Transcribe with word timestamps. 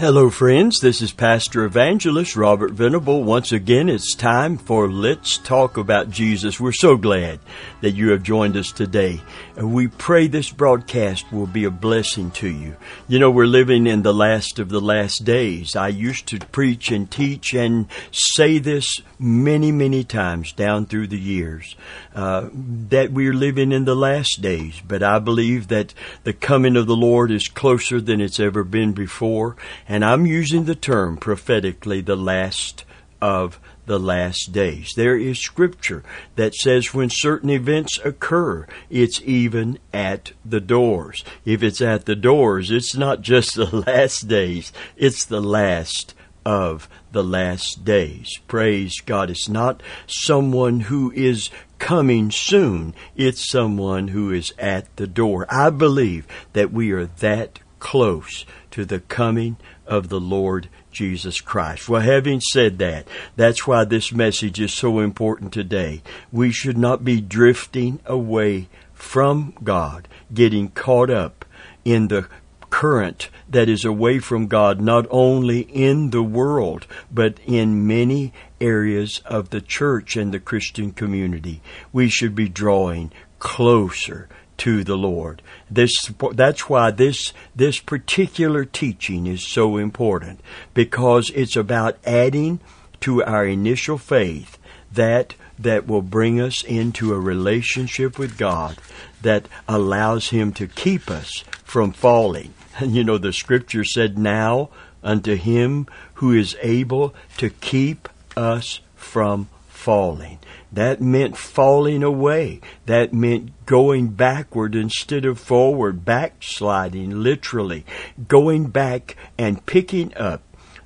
Hello, 0.00 0.30
friends. 0.30 0.80
This 0.80 1.02
is 1.02 1.12
Pastor 1.12 1.62
Evangelist 1.66 2.34
Robert 2.34 2.70
Venable. 2.70 3.22
Once 3.22 3.52
again, 3.52 3.90
it's 3.90 4.14
time 4.14 4.56
for 4.56 4.90
Let's 4.90 5.36
Talk 5.36 5.76
About 5.76 6.08
Jesus. 6.08 6.58
We're 6.58 6.72
so 6.72 6.96
glad 6.96 7.38
that 7.82 7.90
you 7.90 8.12
have 8.12 8.22
joined 8.22 8.56
us 8.56 8.72
today. 8.72 9.20
And 9.56 9.74
we 9.74 9.88
pray 9.88 10.26
this 10.26 10.48
broadcast 10.48 11.30
will 11.30 11.46
be 11.46 11.64
a 11.64 11.70
blessing 11.70 12.30
to 12.30 12.48
you. 12.48 12.76
You 13.08 13.18
know, 13.18 13.30
we're 13.30 13.44
living 13.44 13.86
in 13.86 14.00
the 14.00 14.14
last 14.14 14.58
of 14.58 14.70
the 14.70 14.80
last 14.80 15.26
days. 15.26 15.76
I 15.76 15.88
used 15.88 16.26
to 16.28 16.38
preach 16.38 16.90
and 16.90 17.10
teach 17.10 17.52
and 17.52 17.84
say 18.10 18.56
this 18.56 19.02
many, 19.18 19.70
many 19.70 20.02
times 20.02 20.52
down 20.52 20.86
through 20.86 21.08
the 21.08 21.18
years 21.18 21.76
uh, 22.14 22.48
that 22.88 23.12
we're 23.12 23.34
living 23.34 23.70
in 23.70 23.84
the 23.84 23.94
last 23.94 24.40
days. 24.40 24.80
But 24.80 25.02
I 25.02 25.18
believe 25.18 25.68
that 25.68 25.92
the 26.24 26.32
coming 26.32 26.78
of 26.78 26.86
the 26.86 26.96
Lord 26.96 27.30
is 27.30 27.48
closer 27.48 28.00
than 28.00 28.22
it's 28.22 28.40
ever 28.40 28.64
been 28.64 28.94
before. 28.94 29.56
And 29.90 30.04
I'm 30.04 30.24
using 30.24 30.66
the 30.66 30.76
term 30.76 31.16
prophetically 31.16 32.00
the 32.00 32.14
last 32.14 32.84
of 33.20 33.58
the 33.86 33.98
last 33.98 34.52
days. 34.52 34.92
There 34.94 35.16
is 35.16 35.40
scripture 35.40 36.04
that 36.36 36.54
says 36.54 36.94
when 36.94 37.10
certain 37.10 37.50
events 37.50 37.98
occur, 38.04 38.68
it's 38.88 39.20
even 39.22 39.80
at 39.92 40.30
the 40.44 40.60
doors. 40.60 41.24
If 41.44 41.64
it's 41.64 41.80
at 41.80 42.04
the 42.04 42.14
doors, 42.14 42.70
it's 42.70 42.94
not 42.94 43.22
just 43.22 43.54
the 43.56 43.82
last 43.84 44.28
days, 44.28 44.72
it's 44.96 45.24
the 45.24 45.40
last 45.40 46.14
of 46.46 46.88
the 47.10 47.24
last 47.24 47.84
days. 47.84 48.38
Praise 48.46 49.00
God. 49.00 49.28
It's 49.28 49.48
not 49.48 49.82
someone 50.06 50.82
who 50.82 51.10
is 51.16 51.50
coming 51.80 52.30
soon. 52.30 52.94
It's 53.16 53.50
someone 53.50 54.06
who 54.06 54.30
is 54.30 54.52
at 54.56 54.94
the 54.98 55.08
door. 55.08 55.46
I 55.50 55.70
believe 55.70 56.28
that 56.52 56.70
we 56.70 56.92
are 56.92 57.06
that 57.06 57.58
close 57.80 58.44
to 58.70 58.84
the 58.84 59.00
coming 59.00 59.56
of 59.90 60.08
the 60.08 60.20
Lord 60.20 60.68
Jesus 60.92 61.40
Christ. 61.40 61.88
Well, 61.88 62.00
having 62.00 62.40
said 62.40 62.78
that, 62.78 63.06
that's 63.36 63.66
why 63.66 63.84
this 63.84 64.12
message 64.12 64.60
is 64.60 64.72
so 64.72 65.00
important 65.00 65.52
today. 65.52 66.00
We 66.32 66.52
should 66.52 66.78
not 66.78 67.04
be 67.04 67.20
drifting 67.20 67.98
away 68.06 68.68
from 68.94 69.52
God, 69.62 70.08
getting 70.32 70.68
caught 70.68 71.10
up 71.10 71.44
in 71.84 72.08
the 72.08 72.28
current 72.70 73.28
that 73.48 73.68
is 73.68 73.84
away 73.84 74.20
from 74.20 74.46
God, 74.46 74.80
not 74.80 75.06
only 75.10 75.60
in 75.60 76.10
the 76.10 76.22
world, 76.22 76.86
but 77.10 77.38
in 77.44 77.86
many 77.86 78.32
areas 78.60 79.20
of 79.24 79.50
the 79.50 79.60
church 79.60 80.16
and 80.16 80.32
the 80.32 80.38
Christian 80.38 80.92
community. 80.92 81.60
We 81.92 82.08
should 82.08 82.36
be 82.36 82.48
drawing 82.48 83.10
closer 83.40 84.28
to 84.60 84.84
the 84.84 84.96
Lord. 84.96 85.40
This, 85.70 86.10
that's 86.34 86.68
why 86.68 86.90
this, 86.90 87.32
this 87.56 87.78
particular 87.78 88.66
teaching 88.66 89.26
is 89.26 89.46
so 89.46 89.78
important 89.78 90.40
because 90.74 91.30
it's 91.30 91.56
about 91.56 91.96
adding 92.04 92.60
to 93.00 93.24
our 93.24 93.46
initial 93.46 93.96
faith 93.96 94.58
that 94.92 95.34
that 95.58 95.86
will 95.86 96.02
bring 96.02 96.40
us 96.40 96.62
into 96.62 97.12
a 97.12 97.20
relationship 97.20 98.18
with 98.18 98.36
God 98.36 98.76
that 99.22 99.46
allows 99.68 100.28
Him 100.28 100.52
to 100.54 100.66
keep 100.66 101.10
us 101.10 101.44
from 101.64 101.92
falling. 101.92 102.54
And 102.78 102.94
you 102.94 103.04
know, 103.04 103.18
the 103.18 103.32
scripture 103.32 103.84
said, 103.84 104.16
Now 104.16 104.70
unto 105.02 105.36
Him 105.36 105.86
who 106.14 106.32
is 106.32 106.56
able 106.62 107.14
to 107.36 107.50
keep 107.50 108.08
us 108.36 108.80
from 108.94 109.48
falling. 109.80 110.38
That 110.70 111.00
meant 111.00 111.38
falling 111.38 112.02
away. 112.02 112.60
That 112.84 113.14
meant 113.14 113.64
going 113.64 114.08
backward 114.08 114.74
instead 114.74 115.24
of 115.24 115.40
forward, 115.40 116.04
backsliding, 116.04 117.22
literally. 117.22 117.86
Going 118.28 118.66
back 118.66 119.16
and 119.38 119.64
picking 119.64 120.14
up 120.16 120.42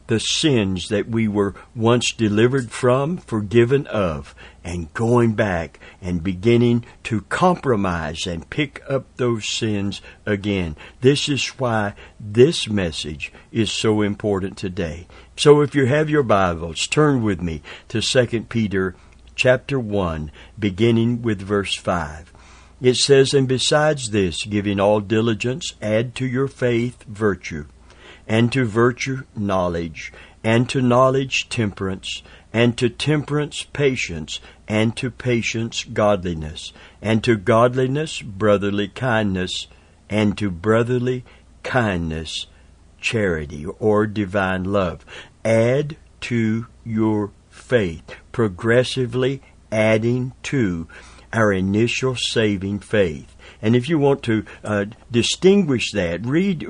the 0.07 0.21
sins 0.21 0.89
that 0.89 1.09
we 1.09 1.27
were 1.27 1.55
once 1.75 2.13
delivered 2.13 2.71
from, 2.71 3.17
forgiven 3.17 3.87
of, 3.87 4.35
and 4.63 4.93
going 4.95 5.33
back 5.33 5.79
and 6.03 6.23
beginning 6.23 6.85
to 7.05 7.23
compromise 7.23 8.27
and 8.27 8.49
pick 8.51 8.83
up 8.89 9.05
those 9.17 9.49
sins 9.49 10.01
again. 10.27 10.77
This 11.01 11.29
is 11.29 11.47
why 11.59 11.95
this 12.21 12.69
message 12.69 13.33
is 13.53 13.71
so 13.71 14.03
important 14.03 14.57
today. 14.57 15.07
So 15.37 15.61
if 15.63 15.75
you 15.75 15.87
have 15.87 16.11
your 16.11 16.23
Bibles, 16.23 16.87
turn 16.87 17.23
with 17.23 17.41
me 17.41 17.63
to 17.89 18.01
2 18.01 18.43
Peter 18.45 18.95
chapter 19.35 19.79
1, 19.81 20.31
beginning 20.59 21.23
with 21.23 21.41
verse 21.41 21.75
5. 21.75 22.33
It 22.81 22.97
says, 22.97 23.33
And 23.33 23.49
besides 23.49 24.11
this, 24.11 24.45
giving 24.45 24.79
all 24.79 25.01
diligence, 25.01 25.75
add 25.81 26.15
to 26.17 26.27
your 26.27 26.49
faith 26.49 27.03
virtue, 27.05 27.67
and 28.27 28.53
to 28.53 28.65
virtue 28.65 29.23
knowledge, 29.37 30.13
and 30.43 30.69
to 30.69 30.81
knowledge 30.81 31.49
temperance, 31.49 32.23
and 32.53 32.77
to 32.79 32.89
temperance 32.89 33.65
patience, 33.73 34.41
and 34.69 34.97
to 34.97 35.11
patience 35.11 35.85
godliness, 35.85 36.73
and 37.03 37.23
to 37.25 37.37
godliness 37.37 38.23
brotherly 38.23 38.89
kindness, 38.89 39.67
and 40.09 40.39
to 40.39 40.51
brotherly 40.51 41.25
kindness 41.63 42.47
charity 43.01 43.67
or 43.79 44.07
divine 44.07 44.65
love. 44.65 45.05
Add 45.45 45.97
to 46.23 46.67
your 46.85 47.33
faith, 47.51 48.15
progressively 48.33 49.43
adding 49.71 50.33
to 50.43 50.89
our 51.33 51.53
initial 51.53 52.17
saving 52.17 52.79
faith. 52.79 53.35
And 53.61 53.75
if 53.75 53.89
you 53.89 53.99
want 53.99 54.23
to 54.25 54.45
uh, 54.63 54.87
distinguish 55.11 55.91
that, 55.93 56.25
read 56.25 56.67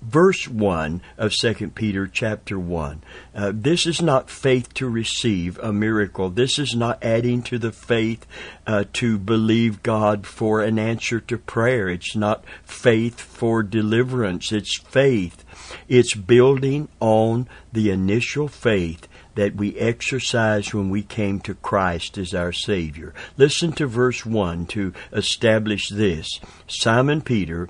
verse 0.00 0.48
1 0.48 1.00
of 1.16 1.32
2 1.32 1.70
Peter 1.70 2.06
chapter 2.06 2.58
1. 2.58 3.02
Uh, 3.34 3.52
this 3.54 3.86
is 3.86 4.00
not 4.00 4.30
faith 4.30 4.72
to 4.74 4.88
receive 4.88 5.58
a 5.58 5.72
miracle. 5.72 6.30
This 6.30 6.58
is 6.58 6.74
not 6.74 7.02
adding 7.02 7.42
to 7.44 7.58
the 7.58 7.72
faith 7.72 8.26
uh, 8.66 8.84
to 8.94 9.18
believe 9.18 9.82
God 9.82 10.26
for 10.26 10.62
an 10.62 10.78
answer 10.78 11.20
to 11.20 11.38
prayer. 11.38 11.88
It's 11.88 12.14
not 12.14 12.44
faith 12.64 13.20
for 13.20 13.62
deliverance. 13.62 14.52
It's 14.52 14.78
faith. 14.78 15.44
It's 15.88 16.14
building 16.14 16.88
on 17.00 17.48
the 17.72 17.90
initial 17.90 18.48
faith 18.48 19.08
that 19.34 19.54
we 19.54 19.76
exercised 19.76 20.74
when 20.74 20.90
we 20.90 21.02
came 21.02 21.38
to 21.38 21.54
Christ 21.54 22.18
as 22.18 22.34
our 22.34 22.52
Savior. 22.52 23.14
Listen 23.36 23.72
to 23.74 23.86
verse 23.86 24.26
1 24.26 24.66
to 24.66 24.92
establish 25.12 25.88
this. 25.88 26.40
Simon 26.66 27.20
Peter, 27.20 27.68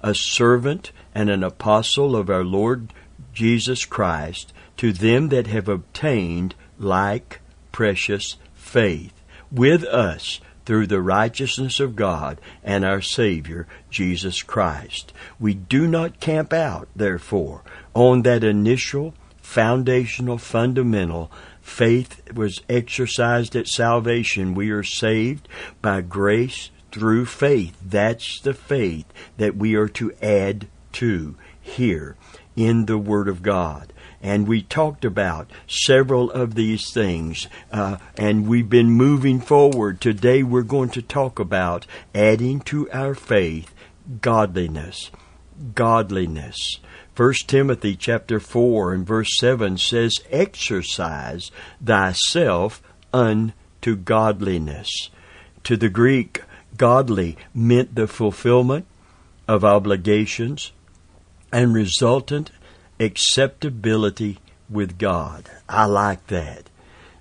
a 0.00 0.14
servant 0.14 0.92
and 1.14 1.30
an 1.30 1.42
apostle 1.42 2.16
of 2.16 2.30
our 2.30 2.44
Lord 2.44 2.92
Jesus 3.32 3.84
Christ, 3.84 4.52
to 4.76 4.92
them 4.92 5.28
that 5.28 5.46
have 5.46 5.68
obtained 5.68 6.54
like 6.78 7.40
precious 7.72 8.36
faith 8.54 9.12
with 9.50 9.84
us 9.84 10.40
through 10.64 10.86
the 10.86 11.00
righteousness 11.00 11.80
of 11.80 11.96
God 11.96 12.38
and 12.62 12.84
our 12.84 13.00
Savior, 13.00 13.66
Jesus 13.90 14.42
Christ. 14.42 15.12
We 15.40 15.54
do 15.54 15.86
not 15.86 16.20
camp 16.20 16.52
out, 16.52 16.88
therefore, 16.94 17.62
on 17.94 18.22
that 18.22 18.44
initial 18.44 19.14
foundational, 19.40 20.36
fundamental 20.36 21.32
faith 21.62 22.32
was 22.34 22.60
exercised 22.68 23.56
at 23.56 23.66
salvation. 23.66 24.54
We 24.54 24.70
are 24.70 24.82
saved 24.82 25.48
by 25.80 26.02
grace 26.02 26.70
through 26.92 27.24
faith. 27.24 27.74
That's 27.82 28.40
the 28.40 28.52
faith 28.52 29.06
that 29.38 29.56
we 29.56 29.74
are 29.74 29.88
to 29.88 30.12
add 30.20 30.68
to 30.92 31.36
here 31.60 32.16
in 32.56 32.86
the 32.86 32.98
Word 32.98 33.28
of 33.28 33.42
God. 33.42 33.92
And 34.20 34.48
we 34.48 34.62
talked 34.62 35.04
about 35.04 35.50
several 35.68 36.30
of 36.32 36.56
these 36.56 36.90
things, 36.90 37.46
uh, 37.70 37.98
and 38.16 38.48
we've 38.48 38.68
been 38.68 38.90
moving 38.90 39.40
forward. 39.40 40.00
Today 40.00 40.42
we're 40.42 40.62
going 40.62 40.90
to 40.90 41.02
talk 41.02 41.38
about 41.38 41.86
adding 42.14 42.60
to 42.62 42.90
our 42.90 43.14
faith 43.14 43.72
godliness. 44.20 45.10
Godliness. 45.74 46.80
1 47.16 47.34
Timothy 47.46 47.94
chapter 47.96 48.40
4 48.40 48.92
and 48.92 49.06
verse 49.06 49.38
7 49.38 49.78
says, 49.78 50.14
Exercise 50.30 51.50
thyself 51.84 52.82
unto 53.12 53.96
godliness. 53.96 55.10
To 55.64 55.76
the 55.76 55.88
Greek, 55.88 56.42
godly 56.76 57.36
meant 57.54 57.94
the 57.94 58.06
fulfillment 58.06 58.86
of 59.46 59.64
obligations 59.64 60.72
and 61.52 61.74
resultant 61.74 62.50
acceptability 63.00 64.38
with 64.68 64.98
God. 64.98 65.50
I 65.68 65.86
like 65.86 66.26
that. 66.28 66.70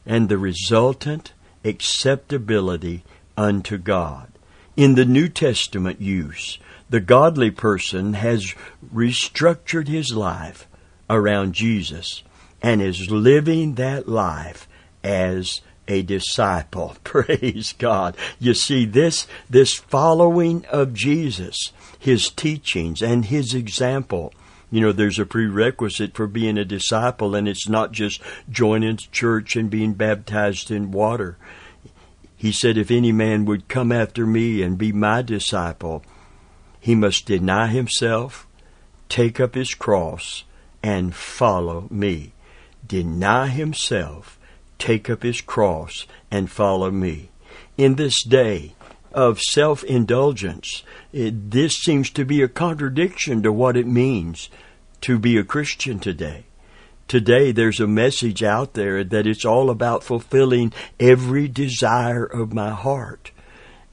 And 0.05 0.29
the 0.29 0.37
resultant 0.37 1.33
acceptability 1.63 3.03
unto 3.35 3.77
God. 3.77 4.31
In 4.75 4.95
the 4.95 5.05
New 5.05 5.27
Testament 5.27 6.01
use, 6.01 6.59
the 6.89 6.99
godly 6.99 7.51
person 7.51 8.13
has 8.13 8.53
restructured 8.93 9.87
his 9.87 10.13
life 10.13 10.67
around 11.09 11.53
Jesus 11.53 12.23
and 12.61 12.81
is 12.81 13.11
living 13.11 13.75
that 13.75 14.07
life 14.07 14.67
as 15.03 15.61
a 15.87 16.01
disciple. 16.01 16.95
Praise 17.03 17.73
God. 17.77 18.15
You 18.39 18.53
see, 18.53 18.85
this, 18.85 19.27
this 19.49 19.73
following 19.73 20.65
of 20.65 20.93
Jesus, 20.93 21.71
his 21.97 22.29
teachings 22.29 23.01
and 23.01 23.25
his 23.25 23.53
example, 23.53 24.33
You 24.69 24.81
know, 24.81 24.91
there's 24.91 25.19
a 25.19 25.25
prerequisite 25.25 26.13
for 26.13 26.27
being 26.27 26.57
a 26.57 26.65
disciple, 26.65 27.35
and 27.35 27.47
it's 27.47 27.69
not 27.69 27.93
just 27.93 28.21
joining 28.49 28.97
church 28.97 29.55
and 29.55 29.69
being 29.69 29.93
baptized 29.93 30.69
in 30.71 30.91
water. 30.91 31.37
He 32.35 32.51
said, 32.51 32.77
If 32.77 32.91
any 32.91 33.11
man 33.11 33.45
would 33.45 33.67
come 33.67 33.91
after 33.91 34.25
me 34.25 34.61
and 34.61 34.77
be 34.77 34.91
my 34.91 35.21
disciple, 35.21 36.03
he 36.79 36.95
must 36.95 37.25
deny 37.25 37.67
himself, 37.67 38.45
take 39.09 39.39
up 39.39 39.55
his 39.55 39.73
cross, 39.73 40.43
and 40.83 41.15
follow 41.15 41.87
me. 41.89 42.33
Deny 42.85 43.47
himself, 43.47 44.36
take 44.77 45.09
up 45.09 45.23
his 45.23 45.41
cross, 45.41 46.05
and 46.29 46.49
follow 46.49 46.91
me. 46.91 47.29
In 47.77 47.95
this 47.95 48.23
day 48.23 48.73
of 49.13 49.39
self 49.39 49.83
indulgence, 49.83 50.83
this 51.11 51.73
seems 51.73 52.09
to 52.11 52.25
be 52.25 52.41
a 52.41 52.47
contradiction 52.47 53.41
to 53.43 53.51
what 53.51 53.77
it 53.77 53.87
means 53.87 54.49
to 55.01 55.19
be 55.19 55.37
a 55.37 55.43
Christian 55.43 55.99
today. 55.99 56.45
Today, 57.07 57.53
there's 57.53 57.79
a 57.79 57.87
message 57.87 58.43
out 58.43 58.73
there 58.73 59.03
that 59.03 59.25
it's 59.25 59.45
all 59.45 59.69
about 59.69 60.03
fulfilling 60.03 60.73
every 60.99 61.47
desire 61.47 62.25
of 62.25 62.53
my 62.53 62.71
heart. 62.71 63.31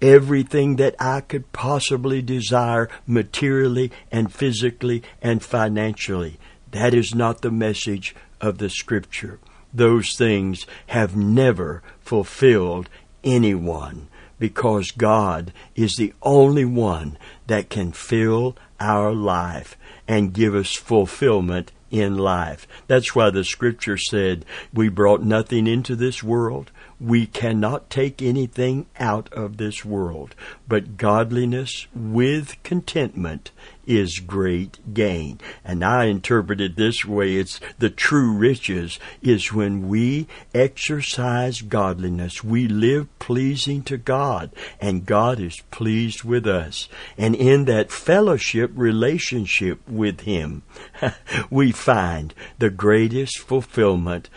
Everything 0.03 0.77
that 0.77 0.97
I 0.99 1.21
could 1.21 1.53
possibly 1.53 2.21
desire 2.21 2.89
materially 3.07 3.93
and 4.11 4.33
physically 4.33 5.03
and 5.23 5.43
financially. 5.43 6.39
That 6.73 6.93
is 6.93 7.15
not 7.15 7.41
the 7.41 7.53
message 7.53 8.17
of 8.41 8.59
the 8.59 8.69
Scripture. 8.69 9.39
Those 9.75 10.15
things 10.17 10.67
have 10.87 11.17
never 11.17 11.83
fulfilled 12.01 12.89
anyone 13.25 14.09
because 14.39 14.91
God 14.93 15.53
is 15.75 15.97
the 15.97 16.13
only 16.23 16.65
one 16.65 17.19
that 17.47 17.71
can 17.71 17.93
fill 17.93 18.57
our 18.79 19.13
life 19.13 19.77
and 20.07 20.33
give 20.33 20.55
us 20.55 20.75
fulfillment 20.75 21.73
in 21.91 22.17
life. 22.17 22.67
That's 22.87 23.15
why 23.15 23.31
the 23.31 23.45
scripture 23.45 23.97
said, 23.97 24.45
We 24.73 24.89
brought 24.89 25.23
nothing 25.23 25.67
into 25.67 25.97
this 25.97 26.23
world. 26.23 26.71
We 27.01 27.27
cannot 27.27 27.91
take 27.91 28.23
anything 28.23 28.87
out 28.99 29.33
of 29.33 29.57
this 29.57 29.85
world. 29.85 30.35
But 30.69 30.97
godliness 30.97 31.87
with 31.95 32.63
contentment 32.63 33.51
is 33.87 34.19
great 34.19 34.95
gain. 34.95 35.39
And 35.65 35.85
I 35.85 36.05
interpret 36.05 36.61
it 36.61 36.77
this 36.77 37.05
way 37.05 37.37
it's 37.37 37.61
the 37.79 37.91
true 37.91 38.33
riches 38.33 38.99
is 39.23 39.53
when 39.53 39.89
we 39.89 40.27
exercise 40.55 41.61
godliness. 41.61 42.43
We 42.43 42.69
live 42.69 43.07
pleasing 43.19 43.83
to 43.85 43.97
God, 43.97 44.51
and 44.81 45.07
God 45.07 45.41
is 45.41 45.63
pleased 45.71 46.25
with 46.25 46.47
us. 46.47 46.89
And 47.17 47.35
in 47.35 47.65
that 47.67 47.91
fellowship 47.91 48.71
relationship 48.75 49.87
with 49.89 50.21
Him, 50.21 50.63
we 51.51 51.73
find 51.73 52.35
the 52.59 52.71
greatest 52.71 53.39
fulfillment 53.39 54.29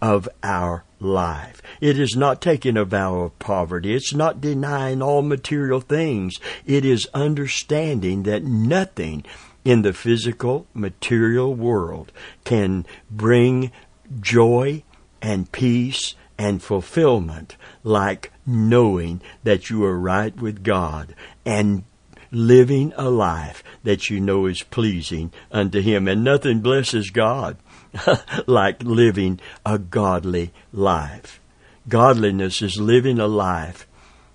of 0.00 0.28
our 0.42 0.84
life. 1.00 1.62
It 1.80 1.98
is 1.98 2.16
not 2.16 2.40
taking 2.40 2.76
a 2.76 2.84
vow 2.84 3.20
of 3.20 3.38
poverty. 3.38 3.94
It's 3.94 4.14
not 4.14 4.40
denying 4.40 5.02
all 5.02 5.22
material 5.22 5.80
things. 5.80 6.34
It 6.64 6.84
is 6.84 7.08
understanding 7.14 8.22
that 8.24 8.44
nothing 8.44 9.24
in 9.64 9.82
the 9.82 9.92
physical, 9.92 10.66
material 10.74 11.54
world 11.54 12.12
can 12.44 12.86
bring 13.10 13.72
joy 14.20 14.82
and 15.20 15.50
peace 15.50 16.14
and 16.38 16.62
fulfillment 16.62 17.56
like 17.82 18.30
knowing 18.46 19.20
that 19.42 19.70
you 19.70 19.84
are 19.84 19.98
right 19.98 20.36
with 20.36 20.62
God 20.62 21.14
and 21.44 21.84
living 22.30 22.92
a 22.96 23.08
life 23.08 23.64
that 23.82 24.10
you 24.10 24.20
know 24.20 24.46
is 24.46 24.62
pleasing 24.62 25.32
unto 25.50 25.80
Him. 25.80 26.06
And 26.06 26.22
nothing 26.22 26.60
blesses 26.60 27.10
God 27.10 27.56
like 28.46 28.82
living 28.82 29.40
a 29.64 29.78
godly 29.78 30.52
life. 30.72 31.40
Godliness 31.88 32.62
is 32.62 32.80
living 32.80 33.18
a 33.18 33.26
life 33.26 33.86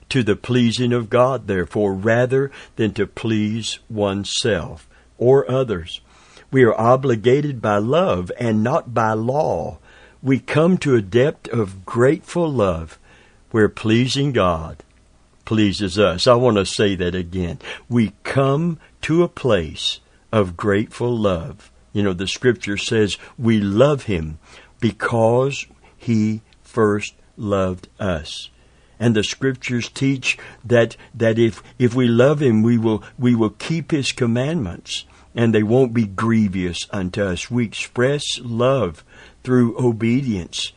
to 0.10 0.24
the 0.24 0.36
pleasing 0.36 0.94
of 0.94 1.10
God, 1.10 1.48
therefore, 1.48 1.94
rather 1.94 2.52
than 2.76 2.94
to 2.94 3.08
please 3.08 3.80
oneself 3.90 4.88
or 5.18 5.50
others. 5.50 6.02
We 6.52 6.64
are 6.64 6.80
obligated 6.80 7.62
by 7.62 7.78
love 7.78 8.32
and 8.38 8.64
not 8.64 8.94
by 8.94 9.14
law. 9.14 9.80
We 10.22 10.40
come 10.40 10.78
to 10.80 10.96
a 10.96 11.02
depth 11.02 11.48
of 11.50 11.86
grateful 11.86 12.52
love 12.52 13.00
where 13.52 13.70
pleasing 13.70 14.34
God 14.34 14.84
pleases 15.46 15.98
us. 15.98 16.28
I 16.28 16.36
want 16.36 16.58
to 16.58 16.66
say 16.66 16.96
that 16.96 17.16
again. 17.16 17.60
We 17.90 18.14
come 18.24 18.80
to 19.02 19.24
a 19.24 19.30
place 19.30 20.00
of 20.32 20.58
grateful 20.58 21.18
love 21.18 21.71
you 21.94 22.04
know, 22.04 22.14
the 22.14 22.28
scripture 22.28 22.78
says 22.78 23.18
we 23.38 23.60
love 23.60 24.04
him 24.04 24.40
because 24.80 25.66
he 25.98 26.42
first 26.64 27.16
loved 27.38 27.88
us. 28.00 28.50
And 29.00 29.16
the 29.16 29.24
scriptures 29.24 29.90
teach 29.90 30.38
that, 30.64 30.96
that 31.14 31.40
if, 31.40 31.64
if 31.80 31.96
we 31.96 32.08
love 32.08 32.42
him, 32.42 32.62
we 32.62 32.78
will, 32.78 33.04
we 33.18 33.34
will 33.34 33.50
keep 33.50 33.92
his 33.92 34.12
commandments 34.12 35.06
and 35.34 35.54
they 35.54 35.64
won't 35.64 35.94
be 35.94 36.06
grievous 36.06 36.88
unto 36.92 37.24
us. 37.24 37.50
We 37.50 37.66
express 37.66 38.24
love 38.42 39.04
through 39.44 39.80
obedience. 39.84 40.74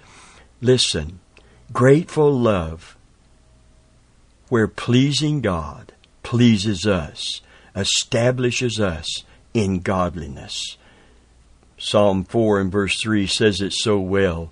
Listen, 0.61 1.21
grateful 1.73 2.33
love 2.33 2.97
where 4.49 4.69
pleasing 4.69 5.41
God 5.41 5.93
pleases 6.23 6.87
us, 6.87 7.41
establishes 7.75 8.81
us 8.81 9.25
in 9.53 9.81
godliness. 9.81 10.77
Psalm 11.77 12.25
4 12.25 12.61
and 12.61 12.73
verse 12.73 13.01
3 13.01 13.27
says 13.27 13.61
it 13.61 13.73
so 13.73 13.99
well. 13.99 14.51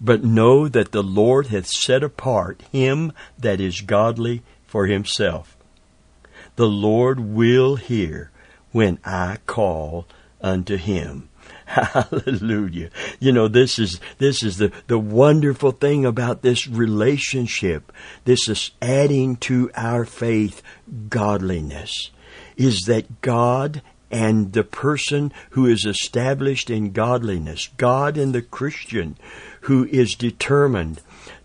But 0.00 0.24
know 0.24 0.66
that 0.68 0.92
the 0.92 1.02
Lord 1.02 1.48
hath 1.48 1.66
set 1.66 2.02
apart 2.02 2.62
him 2.72 3.12
that 3.38 3.60
is 3.60 3.82
godly 3.82 4.42
for 4.66 4.86
himself. 4.86 5.56
The 6.56 6.68
Lord 6.68 7.20
will 7.20 7.76
hear 7.76 8.30
when 8.72 8.98
I 9.04 9.38
call 9.46 10.06
unto 10.40 10.76
him. 10.76 11.28
Hallelujah. 11.66 12.90
You 13.18 13.32
know, 13.32 13.48
this 13.48 13.78
is, 13.78 14.00
this 14.18 14.42
is 14.42 14.56
the, 14.56 14.72
the 14.86 14.98
wonderful 14.98 15.72
thing 15.72 16.04
about 16.04 16.42
this 16.42 16.66
relationship. 16.66 17.92
This 18.24 18.48
is 18.48 18.72
adding 18.82 19.36
to 19.36 19.70
our 19.74 20.04
faith 20.04 20.62
godliness. 21.08 22.10
Is 22.56 22.80
that 22.86 23.20
God 23.20 23.82
and 24.10 24.52
the 24.52 24.64
person 24.64 25.32
who 25.50 25.66
is 25.66 25.84
established 25.84 26.70
in 26.70 26.92
godliness, 26.92 27.68
God 27.76 28.16
and 28.16 28.34
the 28.34 28.42
Christian 28.42 29.16
who 29.62 29.86
is 29.86 30.14
determined 30.14 31.00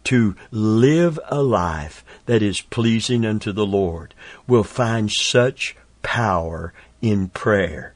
to 0.05 0.35
live 0.51 1.19
a 1.27 1.41
life 1.41 2.03
that 2.25 2.41
is 2.41 2.61
pleasing 2.61 3.25
unto 3.25 3.51
the 3.51 3.65
Lord, 3.65 4.13
will 4.47 4.63
find 4.63 5.11
such 5.11 5.75
power 6.01 6.73
in 7.01 7.29
prayer. 7.29 7.93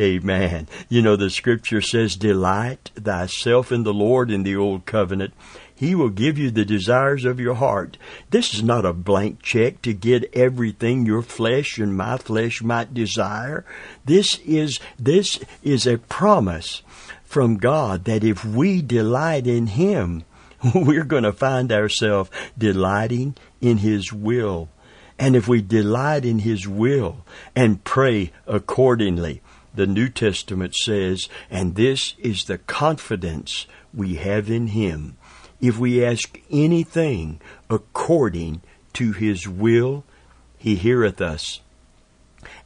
Amen. 0.00 0.68
You 0.88 1.00
know, 1.02 1.16
the 1.16 1.30
scripture 1.30 1.80
says, 1.80 2.16
Delight 2.16 2.90
thyself 2.94 3.72
in 3.72 3.82
the 3.84 3.94
Lord 3.94 4.30
in 4.30 4.42
the 4.42 4.56
old 4.56 4.84
covenant, 4.84 5.32
he 5.76 5.94
will 5.94 6.08
give 6.08 6.38
you 6.38 6.50
the 6.50 6.64
desires 6.64 7.26
of 7.26 7.38
your 7.38 7.54
heart. 7.54 7.98
This 8.30 8.54
is 8.54 8.62
not 8.62 8.86
a 8.86 8.94
blank 8.94 9.42
check 9.42 9.82
to 9.82 9.92
get 9.92 10.34
everything 10.34 11.04
your 11.04 11.20
flesh 11.20 11.76
and 11.76 11.94
my 11.94 12.16
flesh 12.16 12.62
might 12.62 12.94
desire. 12.94 13.64
This 14.06 14.38
is, 14.38 14.80
this 14.98 15.38
is 15.62 15.86
a 15.86 15.98
promise 15.98 16.82
from 17.24 17.58
God 17.58 18.04
that 18.04 18.24
if 18.24 18.42
we 18.42 18.80
delight 18.80 19.46
in 19.46 19.66
Him, 19.66 20.24
we're 20.74 21.04
going 21.04 21.24
to 21.24 21.32
find 21.32 21.70
ourselves 21.70 22.30
delighting 22.56 23.36
in 23.60 23.78
His 23.78 24.10
will. 24.10 24.70
And 25.18 25.36
if 25.36 25.46
we 25.46 25.60
delight 25.60 26.24
in 26.24 26.38
His 26.38 26.66
will 26.66 27.26
and 27.54 27.84
pray 27.84 28.32
accordingly, 28.46 29.42
the 29.74 29.86
New 29.86 30.08
Testament 30.08 30.74
says, 30.74 31.28
and 31.50 31.74
this 31.74 32.14
is 32.18 32.44
the 32.44 32.56
confidence 32.56 33.66
we 33.92 34.14
have 34.14 34.50
in 34.50 34.68
Him 34.68 35.18
if 35.60 35.78
we 35.78 36.04
ask 36.04 36.40
anything 36.50 37.40
according 37.70 38.62
to 38.94 39.12
his 39.12 39.48
will, 39.48 40.04
he 40.56 40.76
heareth 40.76 41.20
us. 41.20 41.60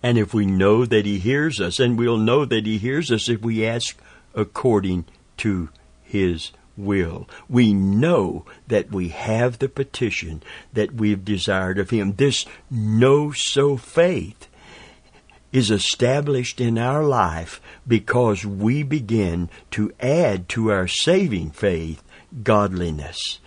And 0.02 0.18
if 0.18 0.34
we 0.34 0.46
know 0.46 0.84
that 0.84 1.06
he 1.06 1.18
hears 1.18 1.60
us, 1.60 1.78
and 1.78 1.98
we'll 1.98 2.16
know 2.16 2.44
that 2.44 2.66
he 2.66 2.78
hears 2.78 3.10
us 3.10 3.28
if 3.28 3.42
we 3.42 3.66
ask 3.66 3.98
according 4.34 5.04
to 5.38 5.68
his 6.02 6.52
will. 6.76 7.28
We 7.48 7.72
know 7.72 8.44
that 8.68 8.90
we 8.90 9.08
have 9.08 9.58
the 9.58 9.68
petition 9.68 10.42
that 10.72 10.94
we've 10.94 11.24
desired 11.24 11.78
of 11.78 11.90
him. 11.90 12.14
This 12.14 12.46
know 12.70 13.32
so 13.32 13.76
faith 13.76 14.48
is 15.52 15.70
established 15.70 16.60
in 16.60 16.78
our 16.78 17.02
life 17.04 17.60
because 17.86 18.44
we 18.46 18.82
begin 18.82 19.50
to 19.72 19.92
add 20.00 20.48
to 20.50 20.70
our 20.70 20.86
saving 20.86 21.50
faith 21.50 22.02
godliness. 22.42 23.38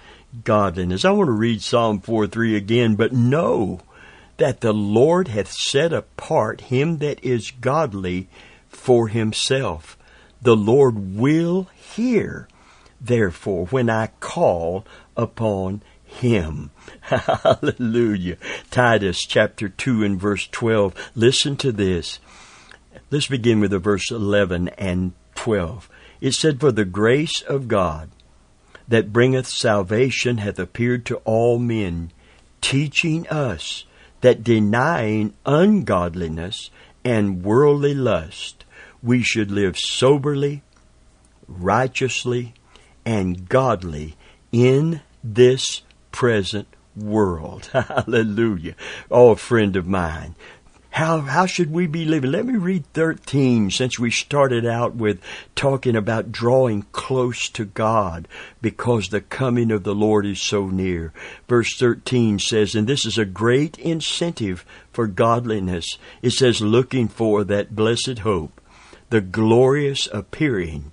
Godliness. 0.44 1.06
I 1.06 1.12
want 1.12 1.28
to 1.28 1.34
read 1.34 1.62
Psalm 1.62 2.00
4 2.00 2.28
3 2.28 2.56
again, 2.56 2.96
but 2.96 3.13
know 3.13 3.82
that 4.38 4.62
the 4.62 4.74
Lord 4.74 5.28
hath 5.28 5.52
set 5.52 5.94
apart 5.94 6.62
him 6.62 6.98
that 6.98 7.24
is 7.24 7.52
godly 7.52 8.28
for 8.68 9.08
himself. 9.08 9.98
The 10.42 10.56
Lord 10.56 11.16
will 11.16 11.70
hear, 11.75 12.48
therefore, 13.00 13.68
when 13.68 13.90
I 13.90 14.08
call 14.20 14.86
upon 15.16 15.84
him. 16.04 16.72
Hallelujah. 17.02 18.38
Titus 18.72 19.22
chapter 19.22 19.70
2 19.70 20.04
and 20.04 20.20
verse 20.20 20.48
12. 20.48 21.12
Listen 21.16 21.56
to 21.58 21.72
this. 21.72 22.20
Let's 23.10 23.28
begin 23.28 23.60
with 23.60 23.72
the 23.72 23.80
verse 23.80 24.12
11 24.12 24.70
and 24.70 25.13
12. 25.36 25.90
It 26.22 26.34
said, 26.34 26.60
For 26.60 26.72
the 26.72 26.86
grace 26.86 27.42
of 27.42 27.68
God 27.68 28.10
that 28.88 29.13
bringeth 29.13 29.48
salvation 29.48 30.38
hath 30.38 30.60
appeared 30.60 31.06
to 31.06 31.18
all 31.25 31.60
men, 31.60 32.12
teaching 32.62 33.28
us 33.30 33.86
that 34.22 34.44
denying 34.44 35.34
ungodliness 35.46 36.70
and 37.04 37.44
worldly 37.44 37.94
lust, 37.94 38.66
we 39.02 39.22
should 39.22 39.52
live 39.52 39.78
soberly, 39.78 40.63
righteously, 41.48 42.54
and 43.06 43.50
godly 43.50 44.16
in 44.52 45.02
this 45.24 45.82
present 46.12 46.68
world. 46.96 47.66
Hallelujah. 47.74 48.75
Oh, 49.12 49.36
friend 49.36 49.75
of 49.75 49.88
mine, 49.88 50.36
how, 50.93 51.21
how 51.21 51.47
should 51.47 51.71
we 51.71 51.88
be 51.88 52.05
living? 52.05 52.31
Let 52.31 52.45
me 52.45 52.55
read 52.55 52.85
13 52.93 53.71
since 53.71 53.97
we 53.97 54.12
started 54.12 54.63
out 54.63 54.93
with 54.93 55.19
talking 55.55 55.95
about 55.95 56.31
drawing 56.31 56.83
close 56.91 57.50
to 57.50 57.65
God 57.65 58.27
because 58.62 59.07
the 59.07 59.21
coming 59.21 59.71
of 59.71 59.83
the 59.83 59.95
Lord 59.95 60.23
is 60.23 60.39
so 60.39 60.67
near. 60.67 61.12
Verse 61.50 61.75
13 61.79 62.38
says, 62.38 62.75
and 62.75 62.85
this 62.85 63.07
is 63.07 63.17
a 63.17 63.25
great 63.25 63.79
incentive 63.79 64.63
for 64.91 65.07
godliness. 65.07 65.97
It 66.21 66.33
says, 66.33 66.62
looking 66.62 67.07
for 67.07 67.43
that 67.43 67.75
blessed 67.75 68.19
hope, 68.19 68.62
the 69.09 69.21
glorious 69.21 70.07
appearing 70.13 70.91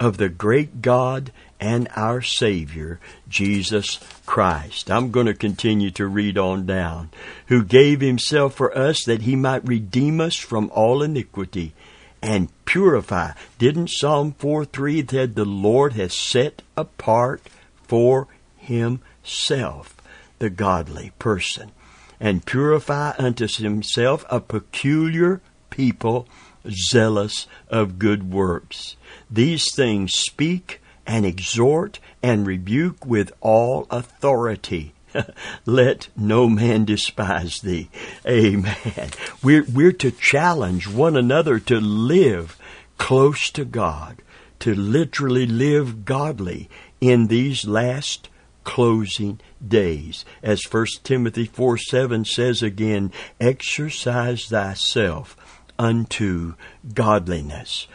of 0.00 0.16
the 0.16 0.30
great 0.30 0.80
God 0.80 1.30
and 1.62 1.86
our 1.94 2.20
Savior, 2.20 2.98
Jesus 3.28 4.00
Christ. 4.26 4.90
I'm 4.90 5.12
going 5.12 5.26
to 5.26 5.34
continue 5.34 5.92
to 5.92 6.08
read 6.08 6.36
on 6.36 6.66
down. 6.66 7.10
Who 7.46 7.62
gave 7.62 8.00
himself 8.00 8.54
for 8.56 8.76
us 8.76 9.04
that 9.04 9.22
he 9.22 9.36
might 9.36 9.66
redeem 9.66 10.20
us 10.20 10.34
from 10.34 10.72
all 10.74 11.04
iniquity 11.04 11.72
and 12.20 12.50
purify. 12.64 13.34
Didn't 13.58 13.90
Psalm 13.90 14.32
4 14.32 14.64
3 14.64 15.02
that 15.02 15.36
the 15.36 15.44
Lord 15.44 15.92
has 15.92 16.18
set 16.18 16.62
apart 16.76 17.42
for 17.84 18.26
himself 18.56 19.96
the 20.40 20.50
godly 20.50 21.12
person 21.20 21.70
and 22.18 22.44
purify 22.44 23.12
unto 23.18 23.46
himself 23.46 24.24
a 24.28 24.40
peculiar 24.40 25.40
people 25.70 26.26
zealous 26.68 27.46
of 27.68 28.00
good 28.00 28.32
works. 28.32 28.96
These 29.30 29.72
things 29.76 30.12
speak 30.14 30.80
and 31.12 31.26
exhort 31.26 32.00
and 32.22 32.46
rebuke 32.46 33.04
with 33.04 33.30
all 33.42 33.86
authority. 33.90 34.94
Let 35.66 36.08
no 36.16 36.48
man 36.48 36.86
despise 36.86 37.60
thee. 37.60 37.90
Amen. 38.26 39.10
We're, 39.42 39.66
we're 39.70 39.92
to 39.92 40.10
challenge 40.10 40.88
one 40.88 41.14
another 41.14 41.58
to 41.58 41.78
live 41.78 42.58
close 42.96 43.50
to 43.50 43.66
God, 43.66 44.22
to 44.60 44.74
literally 44.74 45.44
live 45.44 46.06
godly 46.06 46.70
in 46.98 47.26
these 47.26 47.66
last 47.66 48.30
closing 48.64 49.38
days. 49.66 50.24
As 50.42 50.64
1 50.64 50.86
Timothy 51.04 51.44
4 51.44 51.76
7 51.76 52.24
says 52.24 52.62
again, 52.62 53.12
exercise 53.38 54.46
thyself 54.46 55.36
unto 55.82 56.54
godliness. 56.94 57.88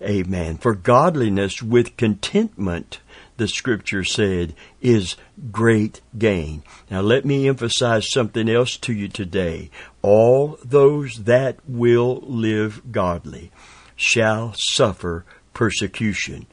Amen. 0.00 0.56
For 0.56 0.74
godliness 0.74 1.62
with 1.62 1.98
contentment, 1.98 3.00
the 3.36 3.46
scripture 3.46 4.04
said, 4.04 4.54
is 4.80 5.16
great 5.52 6.00
gain. 6.16 6.62
Now 6.90 7.02
let 7.02 7.26
me 7.26 7.46
emphasize 7.46 8.10
something 8.10 8.48
else 8.48 8.78
to 8.78 8.94
you 8.94 9.08
today. 9.08 9.70
All 10.00 10.58
those 10.64 11.24
that 11.24 11.58
will 11.68 12.22
live 12.22 12.90
godly 12.90 13.52
shall 13.96 14.54
suffer 14.56 15.26
persecution. 15.52 16.46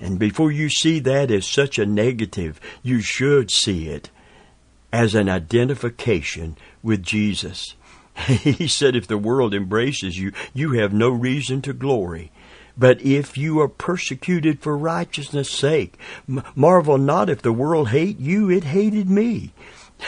And 0.00 0.18
before 0.18 0.50
you 0.50 0.70
see 0.70 1.00
that 1.00 1.30
as 1.30 1.46
such 1.46 1.78
a 1.78 1.84
negative, 1.84 2.58
you 2.82 3.02
should 3.02 3.50
see 3.50 3.88
it 3.88 4.08
as 4.90 5.14
an 5.14 5.28
identification 5.28 6.56
with 6.82 7.02
Jesus. 7.02 7.74
he 8.26 8.68
said, 8.68 8.96
if 8.96 9.06
the 9.06 9.18
world 9.18 9.54
embraces 9.54 10.18
you, 10.18 10.32
you 10.52 10.72
have 10.72 10.92
no 10.92 11.10
reason 11.10 11.62
to 11.62 11.72
glory. 11.72 12.30
But 12.76 13.02
if 13.02 13.36
you 13.36 13.60
are 13.60 13.68
persecuted 13.68 14.60
for 14.60 14.76
righteousness' 14.76 15.50
sake, 15.50 15.98
marvel 16.54 16.98
not 16.98 17.28
if 17.28 17.42
the 17.42 17.52
world 17.52 17.88
hate 17.88 18.18
you, 18.18 18.50
it 18.50 18.64
hated 18.64 19.10
me. 19.10 19.52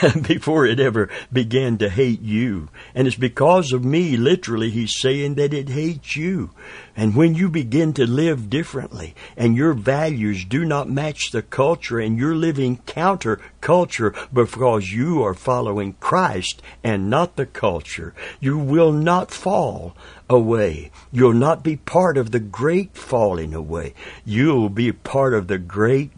before 0.26 0.66
it 0.66 0.80
ever 0.80 1.08
began 1.32 1.78
to 1.78 1.88
hate 1.88 2.22
you. 2.22 2.68
And 2.94 3.06
it's 3.06 3.16
because 3.16 3.72
of 3.72 3.84
me, 3.84 4.16
literally, 4.16 4.70
he's 4.70 4.98
saying 4.98 5.34
that 5.34 5.54
it 5.54 5.68
hates 5.68 6.16
you. 6.16 6.50
And 6.96 7.16
when 7.16 7.34
you 7.34 7.48
begin 7.48 7.92
to 7.94 8.06
live 8.06 8.50
differently 8.50 9.14
and 9.36 9.56
your 9.56 9.72
values 9.72 10.44
do 10.44 10.64
not 10.64 10.90
match 10.90 11.30
the 11.30 11.42
culture 11.42 11.98
and 11.98 12.18
you're 12.18 12.34
living 12.34 12.78
counter 12.86 13.40
culture 13.60 14.14
because 14.32 14.92
you 14.92 15.22
are 15.22 15.34
following 15.34 15.94
Christ 16.00 16.62
and 16.84 17.08
not 17.08 17.36
the 17.36 17.46
culture, 17.46 18.14
you 18.40 18.58
will 18.58 18.92
not 18.92 19.30
fall 19.30 19.96
away. 20.28 20.90
You'll 21.10 21.32
not 21.32 21.62
be 21.62 21.76
part 21.76 22.16
of 22.16 22.30
the 22.30 22.40
great 22.40 22.96
falling 22.96 23.54
away. 23.54 23.94
You'll 24.24 24.68
be 24.68 24.92
part 24.92 25.34
of 25.34 25.48
the 25.48 25.58
great 25.58 26.10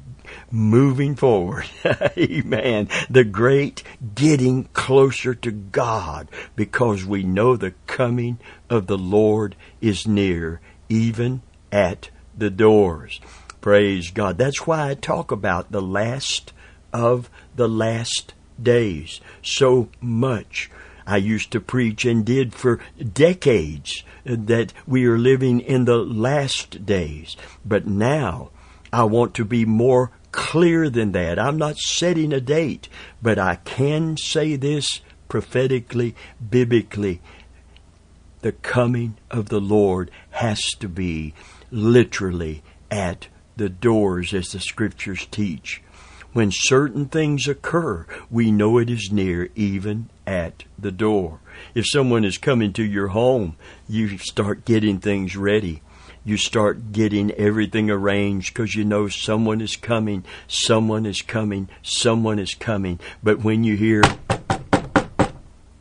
moving 0.51 1.15
forward. 1.15 1.67
Amen. 2.19 2.89
The 3.11 3.25
great 3.25 3.83
getting 4.15 4.65
closer 4.73 5.35
to 5.35 5.51
God 5.51 6.29
because 6.57 7.05
we 7.05 7.23
know 7.23 7.57
the 7.57 7.75
coming 7.87 8.39
of 8.71 8.87
the 8.87 8.99
Lord 8.99 9.57
is 9.81 10.07
near, 10.07 10.61
even 10.89 11.43
at 11.73 12.11
the 12.37 12.51
doors. 12.51 13.21
Praise 13.61 14.11
God. 14.11 14.39
That's 14.39 14.67
why 14.67 14.91
I 14.91 14.95
talk 14.95 15.31
about 15.31 15.73
the 15.73 15.83
last 15.83 16.53
of 16.93 17.31
the 17.57 17.69
last 17.69 18.35
days 18.63 19.21
so 19.43 19.89
much. 20.01 20.71
I 21.07 21.19
used 21.19 21.51
to 21.53 21.61
preach 21.61 22.05
and 22.05 22.25
did 22.25 22.55
for 22.55 22.81
decades 23.13 24.05
that 24.25 24.73
we 24.87 25.05
are 25.07 25.19
living 25.19 25.61
in 25.61 25.85
the 25.85 25.99
last 25.99 26.87
days. 26.87 27.37
But 27.65 27.87
now 27.87 28.51
I 28.93 29.05
want 29.05 29.35
to 29.35 29.45
be 29.45 29.65
more 29.65 30.13
clear 30.35 30.91
than 30.91 31.13
that. 31.13 31.39
I'm 31.39 31.57
not 31.57 31.79
setting 31.79 32.33
a 32.33 32.41
date, 32.41 32.89
but 33.23 33.39
I 33.39 33.57
can 33.57 34.17
say 34.17 34.57
this 34.57 35.01
prophetically, 35.29 36.15
biblically. 36.51 37.21
The 38.41 38.53
coming 38.53 39.17
of 39.31 39.49
the 39.49 39.61
Lord 39.61 40.11
has 40.33 40.61
to 40.81 40.89
be 40.89 41.35
literally 41.71 42.63
at 42.91 43.29
the 43.57 43.69
doors, 43.69 44.35
as 44.35 44.49
the 44.49 44.61
scriptures 44.61 45.27
teach. 45.31 45.81
When 46.33 46.51
certain 46.53 47.07
things 47.07 47.47
occur, 47.47 48.07
we 48.29 48.51
know 48.51 48.79
it 48.79 48.91
is 48.91 49.11
near, 49.13 49.51
even 49.55 50.11
at 50.27 50.65
the 50.77 50.91
door. 50.91 51.39
If 51.77 51.87
someone 51.89 52.25
is 52.25 52.39
coming 52.39 52.73
to 52.73 52.83
your 52.83 53.09
home, 53.09 53.55
you 53.89 54.19
start 54.19 54.65
getting 54.65 54.99
things 54.99 55.37
ready 55.37 55.81
you 56.25 56.37
start 56.37 56.93
getting 56.93 57.31
everything 57.33 57.91
arranged 57.91 58.55
because 58.55 58.75
you 58.75 58.85
know 58.85 59.09
someone 59.09 59.61
is 59.61 59.77
coming, 59.77 60.25
someone 60.49 61.07
is 61.07 61.23
coming, 61.23 61.69
someone 61.83 62.39
is 62.39 62.55
coming. 62.55 62.99
But 63.23 63.45
when 63.45 63.63
you 63.63 63.77
hear 63.77 64.03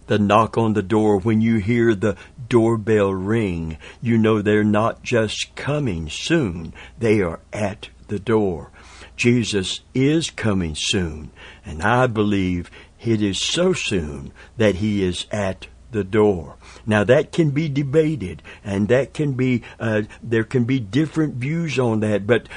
the 0.07 0.19
knock 0.19 0.57
on 0.57 0.73
the 0.73 0.83
door, 0.83 1.17
when 1.19 1.41
you 1.41 1.57
hear 1.57 1.95
the 1.95 2.17
doorbell 2.49 3.13
ring, 3.13 3.77
you 4.01 4.17
know 4.17 4.41
they're 4.41 4.63
not 4.63 5.01
just 5.01 5.55
coming 5.55 6.09
soon, 6.09 6.73
they 6.99 7.21
are 7.21 7.39
at 7.51 7.89
the 8.09 8.19
door. 8.19 8.69
Jesus 9.15 9.81
is 9.93 10.29
coming 10.29 10.75
soon, 10.75 11.31
and 11.65 11.81
I 11.81 12.07
believe 12.07 12.69
it 12.99 13.21
is 13.21 13.39
so 13.39 13.73
soon 13.73 14.31
that 14.57 14.75
he 14.75 15.03
is 15.03 15.25
at 15.31 15.67
the 15.91 16.03
door. 16.03 16.55
Now 16.85 17.03
that 17.03 17.31
can 17.31 17.51
be 17.51 17.69
debated, 17.69 18.41
and 18.63 18.87
that 18.89 19.13
can 19.13 19.33
be 19.33 19.63
uh, 19.79 20.03
there 20.21 20.43
can 20.43 20.65
be 20.65 20.79
different 20.79 21.35
views 21.35 21.79
on 21.79 22.01
that, 22.01 22.27
but 22.27 22.49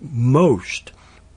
most 0.00 0.92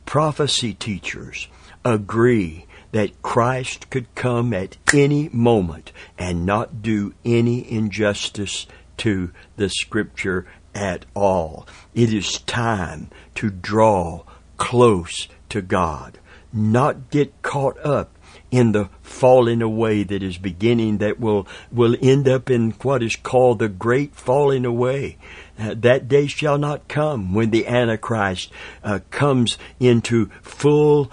prophecy 0.05 0.73
teachers 0.73 1.47
agree 1.83 2.65
that 2.91 3.21
Christ 3.21 3.89
could 3.89 4.13
come 4.15 4.53
at 4.53 4.77
any 4.93 5.29
moment 5.33 5.91
and 6.17 6.45
not 6.45 6.81
do 6.81 7.13
any 7.25 7.69
injustice 7.69 8.67
to 8.97 9.31
the 9.57 9.69
Scripture 9.69 10.47
at 10.73 11.05
all. 11.13 11.67
It 11.93 12.13
is 12.13 12.39
time 12.41 13.09
to 13.35 13.49
draw 13.49 14.23
close 14.57 15.27
to 15.49 15.61
God, 15.61 16.19
not 16.53 17.09
get 17.09 17.41
caught 17.41 17.77
up 17.85 18.14
in 18.51 18.71
the 18.71 18.89
falling 19.01 19.61
away 19.61 20.03
that 20.03 20.23
is 20.23 20.37
beginning 20.37 20.97
that 20.99 21.19
will, 21.19 21.47
will 21.71 21.95
end 22.01 22.27
up 22.27 22.49
in 22.49 22.71
what 22.81 23.03
is 23.03 23.15
called 23.15 23.59
the 23.59 23.69
great 23.69 24.15
falling 24.15 24.65
away. 24.65 25.17
Uh, 25.57 25.73
that 25.77 26.07
day 26.07 26.27
shall 26.27 26.57
not 26.57 26.87
come 26.87 27.33
when 27.33 27.49
the 27.49 27.67
Antichrist 27.67 28.51
uh, 28.83 28.99
comes 29.09 29.57
into 29.79 30.27
full 30.41 31.11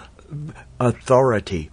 authority. 0.79 1.71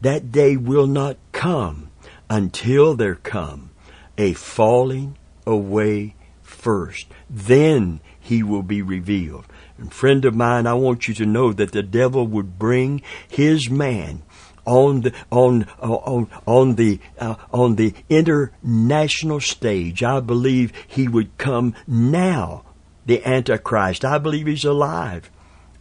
That 0.00 0.32
day 0.32 0.56
will 0.56 0.86
not 0.86 1.16
come 1.32 1.90
until 2.28 2.94
there 2.94 3.16
come 3.16 3.70
a 4.16 4.32
falling 4.34 5.18
away 5.46 6.14
first. 6.42 7.06
Then 7.28 8.00
he 8.18 8.42
will 8.42 8.62
be 8.62 8.82
revealed. 8.82 9.46
And 9.78 9.92
friend 9.92 10.24
of 10.24 10.34
mine, 10.34 10.66
I 10.66 10.74
want 10.74 11.08
you 11.08 11.14
to 11.14 11.26
know 11.26 11.52
that 11.52 11.72
the 11.72 11.82
devil 11.82 12.26
would 12.26 12.58
bring 12.58 13.02
his 13.28 13.70
man 13.70 14.22
on 14.70 15.00
the 15.00 15.12
on 15.30 15.66
on 15.80 16.28
on 16.46 16.76
the 16.76 17.00
uh, 17.18 17.34
on 17.52 17.74
the 17.74 17.92
international 18.08 19.40
stage. 19.40 20.02
I 20.02 20.20
believe 20.20 20.72
he 20.86 21.08
would 21.08 21.36
come 21.38 21.74
now. 21.86 22.64
The 23.04 23.26
Antichrist. 23.26 24.04
I 24.04 24.18
believe 24.18 24.46
he's 24.46 24.64
alive. 24.64 25.30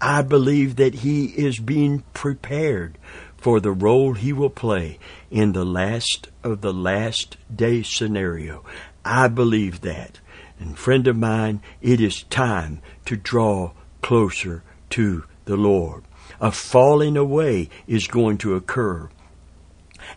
I 0.02 0.22
believe 0.24 0.78
that 0.78 0.96
he 0.96 1.26
is 1.26 1.60
being 1.60 2.04
prepared 2.14 2.98
for 3.38 3.60
the 3.60 3.72
role 3.72 4.14
he 4.14 4.34
will 4.34 4.50
play 4.50 4.98
in 5.30 5.52
the 5.52 5.66
last 5.66 6.30
of 6.44 6.62
the 6.62 6.74
last 6.74 7.38
day 7.54 7.84
scenario. 7.84 8.64
I 9.06 9.28
believe 9.28 9.82
that. 9.82 10.20
And 10.60 10.78
friend 10.78 11.08
of 11.08 11.18
mine, 11.18 11.62
it 11.82 12.02
is 12.02 12.24
time 12.24 12.82
to 13.06 13.16
draw 13.16 13.72
closer 14.02 14.64
to 14.92 15.26
the 15.46 15.58
Lord. 15.58 16.04
A 16.42 16.52
falling 16.52 17.18
away 17.18 17.70
is 17.88 18.08
going 18.08 18.38
to 18.40 18.56
occur. 18.56 19.10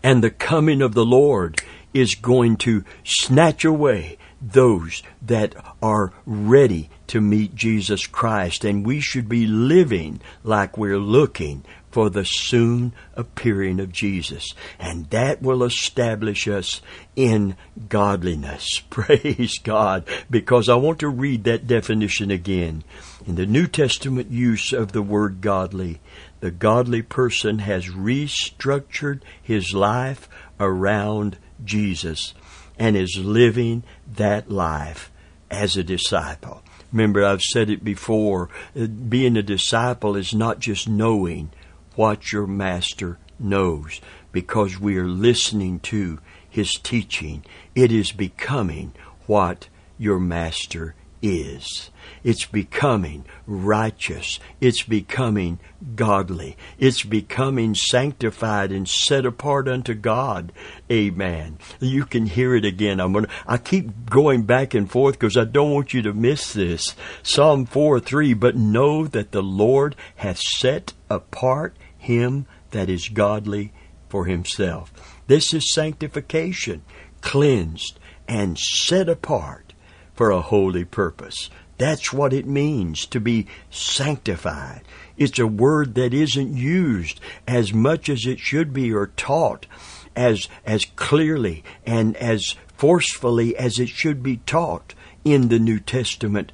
And 0.02 0.22
the 0.22 0.30
coming 0.30 0.82
of 0.82 0.94
the 0.94 1.04
Lord 1.04 1.60
is 1.92 2.14
going 2.14 2.56
to 2.58 2.84
snatch 3.04 3.64
away 3.64 4.18
those 4.40 5.02
that 5.20 5.54
are 5.82 6.12
ready 6.26 6.90
to 7.08 7.20
meet 7.20 7.54
Jesus 7.54 8.06
Christ. 8.06 8.64
And 8.64 8.86
we 8.86 9.00
should 9.00 9.28
be 9.28 9.46
living 9.46 10.20
like 10.42 10.78
we're 10.78 10.98
looking 10.98 11.64
for 11.90 12.08
the 12.08 12.24
soon 12.24 12.92
appearing 13.14 13.78
of 13.78 13.92
Jesus. 13.92 14.54
And 14.78 15.08
that 15.10 15.42
will 15.42 15.62
establish 15.62 16.48
us 16.48 16.80
in 17.14 17.54
godliness. 17.88 18.66
Praise 18.90 19.58
God. 19.58 20.04
Because 20.30 20.68
I 20.68 20.74
want 20.74 21.00
to 21.00 21.08
read 21.08 21.44
that 21.44 21.66
definition 21.66 22.30
again. 22.30 22.82
In 23.24 23.36
the 23.36 23.46
New 23.46 23.68
Testament 23.68 24.30
use 24.32 24.72
of 24.72 24.90
the 24.90 25.02
word 25.02 25.40
godly, 25.40 26.00
the 26.40 26.50
godly 26.50 27.02
person 27.02 27.60
has 27.60 27.86
restructured 27.86 29.20
his 29.40 29.72
life 29.72 30.28
around 30.58 31.38
Jesus 31.64 32.34
and 32.78 32.96
is 32.96 33.20
living 33.22 33.84
that 34.12 34.50
life 34.50 35.12
as 35.50 35.76
a 35.76 35.84
disciple. 35.84 36.62
Remember, 36.90 37.24
I've 37.24 37.42
said 37.42 37.70
it 37.70 37.84
before, 37.84 38.48
uh, 38.74 38.86
being 38.86 39.36
a 39.36 39.42
disciple 39.42 40.16
is 40.16 40.34
not 40.34 40.58
just 40.58 40.88
knowing, 40.88 41.50
what 41.94 42.32
your 42.32 42.46
master 42.46 43.18
knows 43.38 44.00
because 44.32 44.80
we 44.80 44.96
are 44.96 45.06
listening 45.06 45.78
to 45.80 46.18
his 46.48 46.72
teaching. 46.72 47.44
It 47.74 47.92
is 47.92 48.10
becoming 48.10 48.94
what 49.26 49.68
your 49.98 50.18
master 50.18 50.94
is. 51.22 51.90
It's 52.24 52.44
becoming 52.44 53.24
righteous. 53.46 54.38
It's 54.60 54.82
becoming 54.82 55.58
godly. 55.94 56.56
It's 56.78 57.02
becoming 57.02 57.74
sanctified 57.74 58.70
and 58.70 58.88
set 58.88 59.24
apart 59.24 59.68
unto 59.68 59.94
God. 59.94 60.52
Amen. 60.90 61.58
You 61.80 62.04
can 62.04 62.26
hear 62.26 62.54
it 62.54 62.64
again. 62.64 63.00
I'm 63.00 63.12
gonna, 63.12 63.28
I 63.46 63.58
keep 63.58 64.10
going 64.10 64.42
back 64.42 64.74
and 64.74 64.90
forth 64.90 65.18
because 65.18 65.36
I 65.36 65.44
don't 65.44 65.72
want 65.72 65.94
you 65.94 66.02
to 66.02 66.12
miss 66.12 66.52
this. 66.52 66.94
Psalm 67.22 67.66
4 67.66 68.00
3, 68.00 68.34
but 68.34 68.56
know 68.56 69.06
that 69.06 69.32
the 69.32 69.42
Lord 69.42 69.96
hath 70.16 70.38
set 70.38 70.92
apart 71.08 71.76
him 71.96 72.46
that 72.70 72.88
is 72.88 73.08
godly 73.08 73.72
for 74.08 74.26
himself. 74.26 74.92
This 75.26 75.54
is 75.54 75.72
sanctification, 75.72 76.82
cleansed 77.20 77.98
and 78.28 78.58
set 78.58 79.08
apart 79.08 79.71
for 80.14 80.30
a 80.30 80.40
holy 80.40 80.84
purpose. 80.84 81.50
That's 81.78 82.12
what 82.12 82.32
it 82.32 82.46
means 82.46 83.06
to 83.06 83.20
be 83.20 83.46
sanctified. 83.70 84.82
It's 85.16 85.38
a 85.38 85.46
word 85.46 85.94
that 85.94 86.14
isn't 86.14 86.56
used 86.56 87.20
as 87.46 87.72
much 87.72 88.08
as 88.08 88.26
it 88.26 88.38
should 88.38 88.72
be 88.72 88.92
or 88.92 89.08
taught 89.08 89.66
as, 90.14 90.48
as 90.64 90.84
clearly 90.96 91.64
and 91.84 92.16
as 92.16 92.54
forcefully 92.76 93.56
as 93.56 93.78
it 93.78 93.88
should 93.88 94.22
be 94.22 94.38
taught 94.38 94.94
in 95.24 95.48
the 95.48 95.58
New 95.58 95.80
Testament 95.80 96.52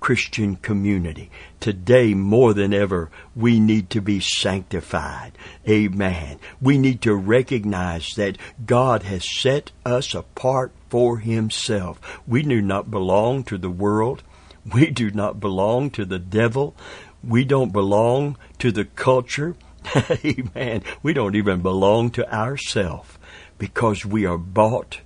Christian 0.00 0.56
community. 0.56 1.30
Today, 1.60 2.14
more 2.14 2.54
than 2.54 2.72
ever, 2.72 3.10
we 3.36 3.60
need 3.60 3.90
to 3.90 4.00
be 4.00 4.18
sanctified. 4.18 5.32
Amen. 5.68 6.38
We 6.60 6.78
need 6.78 7.02
to 7.02 7.14
recognize 7.14 8.08
that 8.16 8.38
God 8.64 9.02
has 9.04 9.30
set 9.30 9.70
us 9.84 10.14
apart 10.14 10.72
for 10.88 11.18
Himself. 11.18 12.00
We 12.26 12.42
do 12.42 12.60
not 12.60 12.90
belong 12.90 13.44
to 13.44 13.58
the 13.58 13.70
world. 13.70 14.22
We 14.74 14.90
do 14.90 15.10
not 15.10 15.40
belong 15.40 15.90
to 15.90 16.04
the 16.04 16.18
devil. 16.18 16.74
We 17.22 17.44
don't 17.44 17.72
belong 17.72 18.36
to 18.58 18.72
the 18.72 18.84
culture. 18.84 19.56
Amen. 20.24 20.82
We 21.02 21.12
don't 21.12 21.34
even 21.34 21.62
belong 21.62 22.10
to 22.12 22.34
ourselves 22.34 23.18
because 23.58 24.04
we 24.04 24.26
are 24.26 24.38
bought 24.38 25.00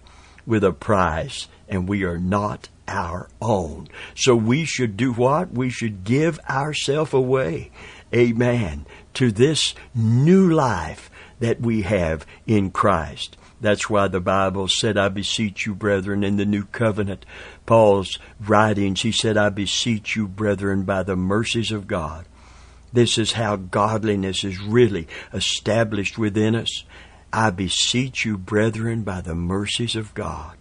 with 0.47 0.65
a 0.65 0.73
price 0.73 1.49
and 1.69 1.89
we 1.89 2.05
are 2.05 2.19
not 2.19 2.69
our 2.87 3.29
own. 3.41 3.89
So 4.15 4.35
we 4.37 4.65
should 4.65 4.97
do 4.97 5.13
what? 5.13 5.53
We 5.53 5.71
should 5.71 6.05
give 6.05 6.39
ourselves 6.49 7.13
away. 7.13 7.71
Amen. 8.15 8.87
To 9.15 9.31
this 9.31 9.75
new 9.95 10.51
life 10.51 11.11
that 11.41 11.61
we 11.61 11.83
have 11.83 12.27
in 12.47 12.71
Christ. 12.71 13.37
That's 13.61 13.89
why 13.89 14.09
the 14.09 14.21
Bible 14.21 14.69
said, 14.69 14.99
I 14.99 15.09
beseech 15.09 15.65
you, 15.65 15.75
brethren, 15.75 16.23
in 16.23 16.37
the 16.37 16.45
new 16.45 16.65
covenant. 16.65 17.25
Paul's 17.65 18.19
writings, 18.39 19.03
he 19.03 19.13
said, 19.13 19.37
I 19.37 19.49
beseech 19.49 20.17
you, 20.17 20.29
brethren, 20.29 20.83
by 20.83 21.03
the 21.03 21.17
mercies 21.17 21.73
of 21.73 21.87
God. 21.87 22.27
This 22.93 23.17
is 23.17 23.33
how 23.33 23.57
godliness 23.57 24.45
is 24.45 24.61
really 24.61 25.09
established 25.33 26.19
within 26.19 26.55
us. 26.55 26.85
I 27.33 27.51
beseech 27.51 28.25
you, 28.25 28.39
brethren, 28.39 29.03
by 29.03 29.21
the 29.21 29.35
mercies 29.35 29.97
of 29.97 30.15
God. 30.15 30.57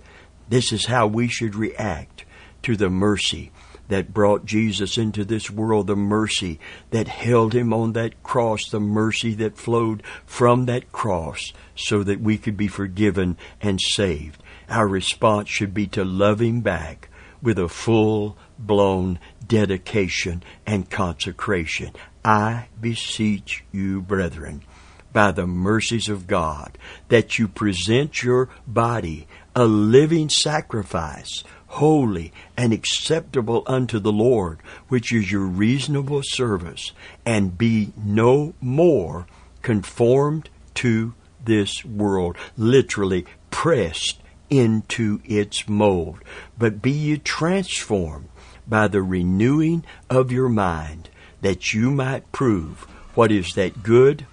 This 0.49 0.71
is 0.71 0.85
how 0.85 1.07
we 1.07 1.27
should 1.27 1.55
react 1.55 2.25
to 2.63 2.75
the 2.75 2.89
mercy 2.89 3.51
that 3.89 4.13
brought 4.13 4.45
Jesus 4.45 4.97
into 4.97 5.25
this 5.25 5.51
world, 5.51 5.87
the 5.87 5.95
mercy 5.95 6.59
that 6.91 7.07
held 7.07 7.53
him 7.53 7.73
on 7.73 7.93
that 7.93 8.23
cross, 8.23 8.69
the 8.69 8.79
mercy 8.79 9.33
that 9.35 9.57
flowed 9.57 10.01
from 10.25 10.65
that 10.65 10.91
cross 10.91 11.51
so 11.75 12.03
that 12.03 12.21
we 12.21 12.37
could 12.37 12.57
be 12.57 12.67
forgiven 12.67 13.37
and 13.61 13.79
saved. 13.81 14.41
Our 14.69 14.87
response 14.87 15.49
should 15.49 15.73
be 15.73 15.87
to 15.87 16.05
love 16.05 16.41
him 16.41 16.61
back 16.61 17.09
with 17.41 17.59
a 17.59 17.67
full 17.67 18.37
blown 18.57 19.19
dedication 19.45 20.41
and 20.65 20.89
consecration. 20.89 21.91
I 22.23 22.67
beseech 22.79 23.65
you, 23.71 24.01
brethren, 24.01 24.63
by 25.11 25.31
the 25.31 25.45
mercies 25.45 26.07
of 26.07 26.25
God, 26.25 26.77
that 27.09 27.37
you 27.37 27.49
present 27.49 28.23
your 28.23 28.49
body 28.65 29.27
a 29.55 29.65
living 29.65 30.29
sacrifice, 30.29 31.43
holy 31.67 32.31
and 32.57 32.73
acceptable 32.73 33.63
unto 33.67 33.99
the 33.99 34.11
Lord, 34.11 34.59
which 34.87 35.13
is 35.13 35.31
your 35.31 35.45
reasonable 35.45 36.21
service, 36.23 36.91
and 37.25 37.57
be 37.57 37.93
no 37.97 38.53
more 38.61 39.27
conformed 39.61 40.49
to 40.75 41.13
this 41.43 41.83
world, 41.85 42.37
literally 42.57 43.25
pressed 43.51 44.19
into 44.49 45.19
its 45.25 45.67
mold, 45.67 46.19
but 46.57 46.81
be 46.81 46.91
ye 46.91 47.17
transformed 47.17 48.29
by 48.67 48.87
the 48.87 49.01
renewing 49.01 49.83
of 50.09 50.31
your 50.31 50.49
mind, 50.49 51.09
that 51.41 51.73
you 51.73 51.91
might 51.91 52.31
prove 52.31 52.81
what 53.15 53.31
is 53.31 53.53
that 53.55 53.83
good 53.83 54.25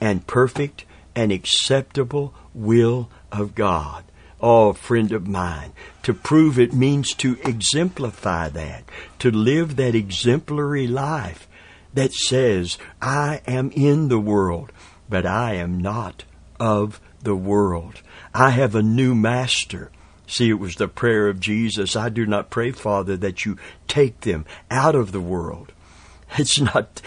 and 0.00 0.26
perfect 0.26 0.84
and 1.14 1.32
acceptable 1.32 2.32
will 2.54 3.10
of 3.30 3.54
God 3.54 4.04
oh, 4.42 4.72
friend 4.72 5.12
of 5.12 5.28
mine. 5.28 5.72
To 6.02 6.12
prove 6.12 6.58
it 6.58 6.74
means 6.74 7.14
to 7.14 7.38
exemplify 7.44 8.48
that, 8.50 8.84
to 9.20 9.30
live 9.30 9.76
that 9.76 9.94
exemplary 9.94 10.86
life 10.86 11.48
that 11.94 12.12
says, 12.12 12.78
I 13.00 13.40
am 13.46 13.70
in 13.70 14.08
the 14.08 14.18
world, 14.18 14.72
but 15.08 15.24
I 15.26 15.54
am 15.54 15.78
not 15.78 16.24
of 16.58 17.00
the 17.22 17.36
world. 17.36 18.02
I 18.34 18.50
have 18.50 18.74
a 18.74 18.82
new 18.82 19.14
master. 19.14 19.90
See, 20.26 20.48
it 20.48 20.54
was 20.54 20.76
the 20.76 20.88
prayer 20.88 21.28
of 21.28 21.40
Jesus. 21.40 21.94
I 21.94 22.08
do 22.08 22.24
not 22.24 22.50
pray, 22.50 22.72
Father, 22.72 23.16
that 23.18 23.44
you 23.44 23.58
take 23.86 24.20
them 24.20 24.46
out 24.70 24.94
of 24.94 25.12
the 25.12 25.20
world. 25.20 25.72
It's 26.38 26.58
not, 26.58 27.02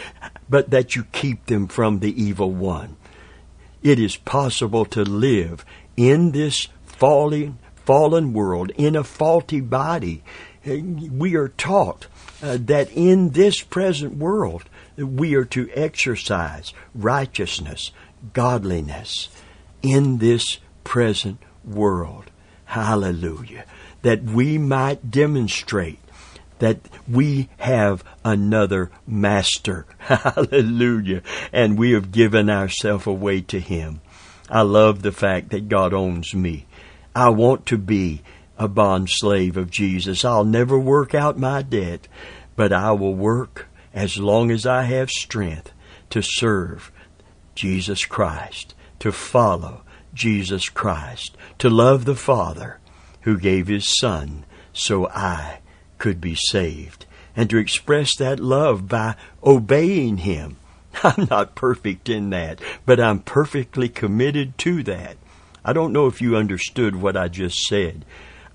but 0.47 0.69
that 0.69 0.95
you 0.95 1.05
keep 1.05 1.47
them 1.47 1.67
from 1.67 1.99
the 1.99 2.21
evil 2.21 2.51
one. 2.51 2.95
it 3.81 3.99
is 3.99 4.17
possible 4.17 4.85
to 4.85 5.03
live 5.03 5.65
in 5.97 6.31
this 6.31 6.67
falling, 6.97 7.57
fallen 7.75 8.33
world, 8.33 8.71
in 8.77 8.95
a 8.95 9.03
faulty 9.03 9.61
body. 9.61 10.23
We 10.65 11.35
are 11.35 11.49
taught 11.49 12.07
uh, 12.41 12.57
that 12.61 12.91
in 12.91 13.31
this 13.31 13.61
present 13.61 14.17
world, 14.17 14.63
we 14.97 15.35
are 15.35 15.45
to 15.45 15.69
exercise 15.73 16.73
righteousness, 16.93 17.91
godliness 18.33 19.29
in 19.81 20.17
this 20.17 20.57
present 20.83 21.39
world. 21.63 22.31
Hallelujah. 22.65 23.65
That 24.01 24.23
we 24.23 24.57
might 24.57 25.11
demonstrate 25.11 25.99
that 26.59 26.79
we 27.07 27.49
have 27.57 28.03
another 28.23 28.89
master. 29.05 29.85
Hallelujah. 29.99 31.21
And 31.51 31.77
we 31.77 31.91
have 31.91 32.11
given 32.11 32.49
ourselves 32.49 33.07
away 33.07 33.41
to 33.41 33.59
him. 33.59 34.01
I 34.49 34.61
love 34.61 35.01
the 35.01 35.11
fact 35.11 35.49
that 35.49 35.69
God 35.69 35.93
owns 35.93 36.33
me. 36.33 36.65
I 37.15 37.29
want 37.29 37.65
to 37.67 37.77
be 37.77 38.21
a 38.57 38.67
bond 38.67 39.09
slave 39.09 39.55
of 39.55 39.71
Jesus. 39.71 40.25
I'll 40.25 40.43
never 40.43 40.77
work 40.77 41.15
out 41.15 41.39
my 41.39 41.61
debt, 41.61 42.09
but 42.57 42.73
I 42.73 42.91
will 42.91 43.15
work 43.15 43.67
as 43.93 44.17
long 44.17 44.51
as 44.51 44.65
I 44.65 44.83
have 44.83 45.09
strength 45.09 45.71
to 46.09 46.21
serve 46.21 46.91
Jesus 47.55 48.03
Christ, 48.03 48.75
to 48.99 49.13
follow 49.13 49.83
Jesus 50.13 50.67
Christ, 50.67 51.37
to 51.59 51.69
love 51.69 52.03
the 52.03 52.15
Father 52.15 52.79
who 53.21 53.39
gave 53.39 53.67
His 53.67 53.97
Son 53.97 54.45
so 54.73 55.07
I 55.07 55.59
could 55.97 56.19
be 56.19 56.35
saved, 56.35 57.05
and 57.33 57.49
to 57.49 57.57
express 57.57 58.15
that 58.17 58.41
love 58.41 58.89
by 58.89 59.15
obeying 59.41 60.17
Him. 60.17 60.57
I'm 61.03 61.27
not 61.29 61.55
perfect 61.55 62.09
in 62.09 62.29
that, 62.31 62.59
but 62.85 62.99
I'm 62.99 63.19
perfectly 63.19 63.87
committed 63.87 64.57
to 64.59 64.83
that. 64.83 65.15
I 65.67 65.73
don't 65.73 65.93
know 65.93 66.05
if 66.05 66.21
you 66.21 66.37
understood 66.37 66.95
what 66.95 67.17
I 67.17 67.27
just 67.27 67.57
said. 67.63 68.05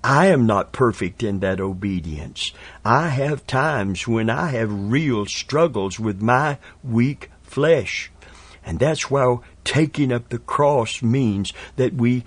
I 0.01 0.27
am 0.27 0.45
not 0.45 0.71
perfect 0.71 1.21
in 1.21 1.41
that 1.41 1.59
obedience. 1.59 2.53
I 2.85 3.09
have 3.09 3.45
times 3.45 4.07
when 4.07 4.29
I 4.29 4.47
have 4.47 4.89
real 4.91 5.25
struggles 5.25 5.99
with 5.99 6.21
my 6.21 6.57
weak 6.83 7.29
flesh. 7.43 8.09
And 8.65 8.79
that's 8.79 9.11
why 9.11 9.39
taking 9.65 10.11
up 10.11 10.29
the 10.29 10.39
cross 10.39 11.03
means 11.03 11.51
that 11.75 11.93
we 11.93 12.23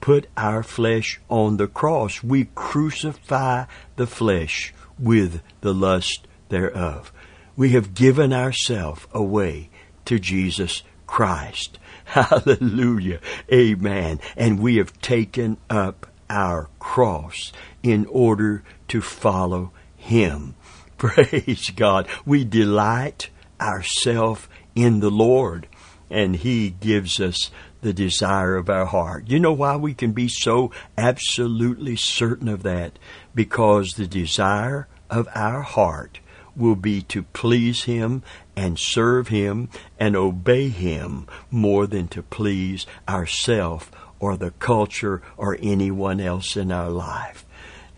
put 0.00 0.28
our 0.36 0.62
flesh 0.62 1.20
on 1.28 1.56
the 1.56 1.66
cross. 1.66 2.22
We 2.22 2.48
crucify 2.54 3.64
the 3.96 4.06
flesh 4.06 4.72
with 4.98 5.42
the 5.62 5.74
lust 5.74 6.28
thereof. 6.48 7.12
We 7.56 7.70
have 7.70 7.94
given 7.94 8.32
ourselves 8.32 9.06
away 9.12 9.68
to 10.04 10.18
Jesus 10.18 10.82
Christ. 11.06 11.78
Hallelujah. 12.14 13.20
Amen. 13.52 14.18
And 14.36 14.58
we 14.58 14.78
have 14.78 15.00
taken 15.00 15.58
up 15.70 16.08
our 16.28 16.68
cross 16.80 17.52
in 17.84 18.04
order 18.06 18.64
to 18.88 19.00
follow 19.00 19.70
Him. 19.96 20.56
Praise 20.98 21.70
God. 21.70 22.08
We 22.26 22.44
delight 22.44 23.30
ourselves 23.60 24.48
in 24.74 24.98
the 24.98 25.10
Lord 25.10 25.68
and 26.10 26.34
He 26.34 26.70
gives 26.70 27.20
us 27.20 27.52
the 27.80 27.92
desire 27.92 28.56
of 28.56 28.68
our 28.68 28.86
heart. 28.86 29.28
You 29.28 29.38
know 29.38 29.52
why 29.52 29.76
we 29.76 29.94
can 29.94 30.10
be 30.10 30.26
so 30.26 30.72
absolutely 30.98 31.94
certain 31.94 32.48
of 32.48 32.64
that? 32.64 32.98
Because 33.36 33.92
the 33.92 34.08
desire 34.08 34.88
of 35.08 35.28
our 35.32 35.62
heart 35.62 36.18
will 36.60 36.76
be 36.76 37.02
to 37.02 37.22
please 37.22 37.84
Him 37.84 38.22
and 38.54 38.78
serve 38.78 39.28
Him 39.28 39.68
and 39.98 40.14
obey 40.14 40.68
Him 40.68 41.26
more 41.50 41.86
than 41.86 42.06
to 42.08 42.22
please 42.22 42.86
ourself 43.08 43.90
or 44.20 44.36
the 44.36 44.50
culture 44.52 45.22
or 45.36 45.56
anyone 45.60 46.20
else 46.20 46.56
in 46.56 46.70
our 46.70 46.90
life. 46.90 47.44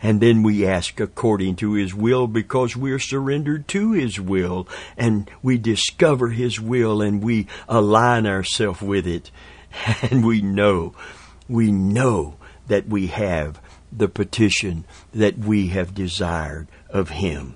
And 0.03 0.21
then 0.21 0.43
we 0.43 0.67
ask 0.67 0.99
according 0.99 1.57
to 1.57 1.75
His 1.75 1.95
will 1.95 2.27
because 2.27 2.77
we're 2.77 2.99
surrendered 2.99 3.69
to 3.69 3.93
His 3.93 4.21
will 4.21 4.67
and 4.97 5.31
we 5.43 5.59
discover 5.59 6.29
His 6.29 6.61
will 6.61 7.03
and 7.03 7.23
we 7.23 7.47
align 7.69 8.27
ourselves 8.27 8.81
with 8.81 9.07
it. 9.07 9.31
And 10.03 10.23
we 10.25 10.43
know, 10.43 10.95
we 11.49 11.73
know 11.73 12.37
that 12.67 12.87
we 12.89 13.07
have 13.07 13.59
the 13.91 14.09
petition 14.09 14.85
that 15.15 15.39
we 15.39 15.69
have 15.69 15.95
desired 15.95 16.69
of 16.91 17.09
Him. 17.09 17.55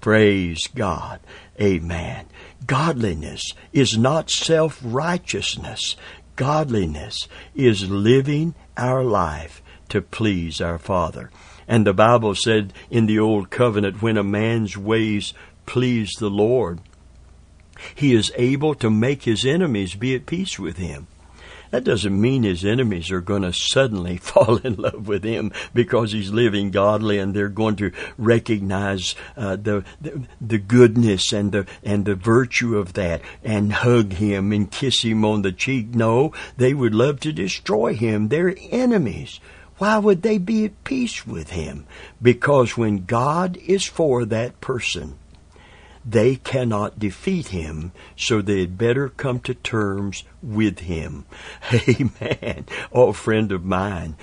Praise 0.00 0.66
God. 0.74 1.20
Amen. 1.60 2.26
Godliness 2.66 3.52
is 3.72 3.98
not 3.98 4.30
self-righteousness. 4.30 5.96
Godliness 6.36 7.28
is 7.54 7.90
living 7.90 8.54
our 8.76 9.02
life 9.02 9.62
to 9.88 10.00
please 10.00 10.60
our 10.60 10.78
Father. 10.78 11.30
And 11.66 11.86
the 11.86 11.92
Bible 11.92 12.34
said 12.34 12.72
in 12.90 13.06
the 13.06 13.18
Old 13.18 13.50
Covenant, 13.50 14.00
when 14.00 14.16
a 14.16 14.22
man's 14.22 14.76
ways 14.76 15.34
please 15.66 16.12
the 16.18 16.30
Lord, 16.30 16.80
he 17.94 18.14
is 18.14 18.32
able 18.36 18.74
to 18.76 18.90
make 18.90 19.24
his 19.24 19.44
enemies 19.44 19.94
be 19.94 20.14
at 20.14 20.26
peace 20.26 20.58
with 20.58 20.78
him. 20.78 21.06
That 21.70 21.84
doesn't 21.84 22.18
mean 22.18 22.42
his 22.42 22.64
enemies 22.64 23.10
are 23.10 23.20
going 23.20 23.42
to 23.42 23.52
suddenly 23.52 24.16
fall 24.22 24.56
in 24.58 24.76
love 24.76 25.08
with 25.08 25.24
him 25.24 25.52
because 25.74 26.12
he's 26.12 26.30
living 26.30 26.70
godly 26.70 27.18
and 27.18 27.34
they're 27.34 27.48
going 27.48 27.76
to 27.76 27.92
recognize 28.16 29.14
uh, 29.36 29.56
the, 29.56 29.84
the, 30.00 30.22
the 30.40 30.58
goodness 30.58 31.32
and 31.32 31.52
the 31.52 31.66
and 31.82 32.04
the 32.04 32.14
virtue 32.14 32.76
of 32.76 32.94
that 32.94 33.20
and 33.44 33.72
hug 33.72 34.14
him 34.14 34.52
and 34.52 34.70
kiss 34.70 35.02
him 35.02 35.24
on 35.24 35.42
the 35.42 35.52
cheek. 35.52 35.94
No, 35.94 36.32
they 36.56 36.74
would 36.74 36.94
love 36.94 37.20
to 37.20 37.32
destroy 37.32 37.94
him. 37.94 38.28
They're 38.28 38.54
enemies. 38.70 39.40
Why 39.78 39.98
would 39.98 40.22
they 40.22 40.38
be 40.38 40.64
at 40.64 40.84
peace 40.84 41.26
with 41.26 41.50
him? 41.50 41.86
Because 42.20 42.76
when 42.76 43.04
God 43.04 43.56
is 43.58 43.84
for 43.84 44.24
that 44.24 44.60
person, 44.60 45.17
they 46.04 46.36
cannot 46.36 46.98
defeat 46.98 47.48
him, 47.48 47.92
so 48.16 48.40
they 48.40 48.60
had 48.60 48.78
better 48.78 49.08
come 49.08 49.40
to 49.40 49.54
terms 49.54 50.24
with 50.42 50.80
him. 50.80 51.26
Amen. 51.88 52.66
Oh, 52.92 53.12
friend 53.12 53.52
of 53.52 53.64
mine, 53.64 54.16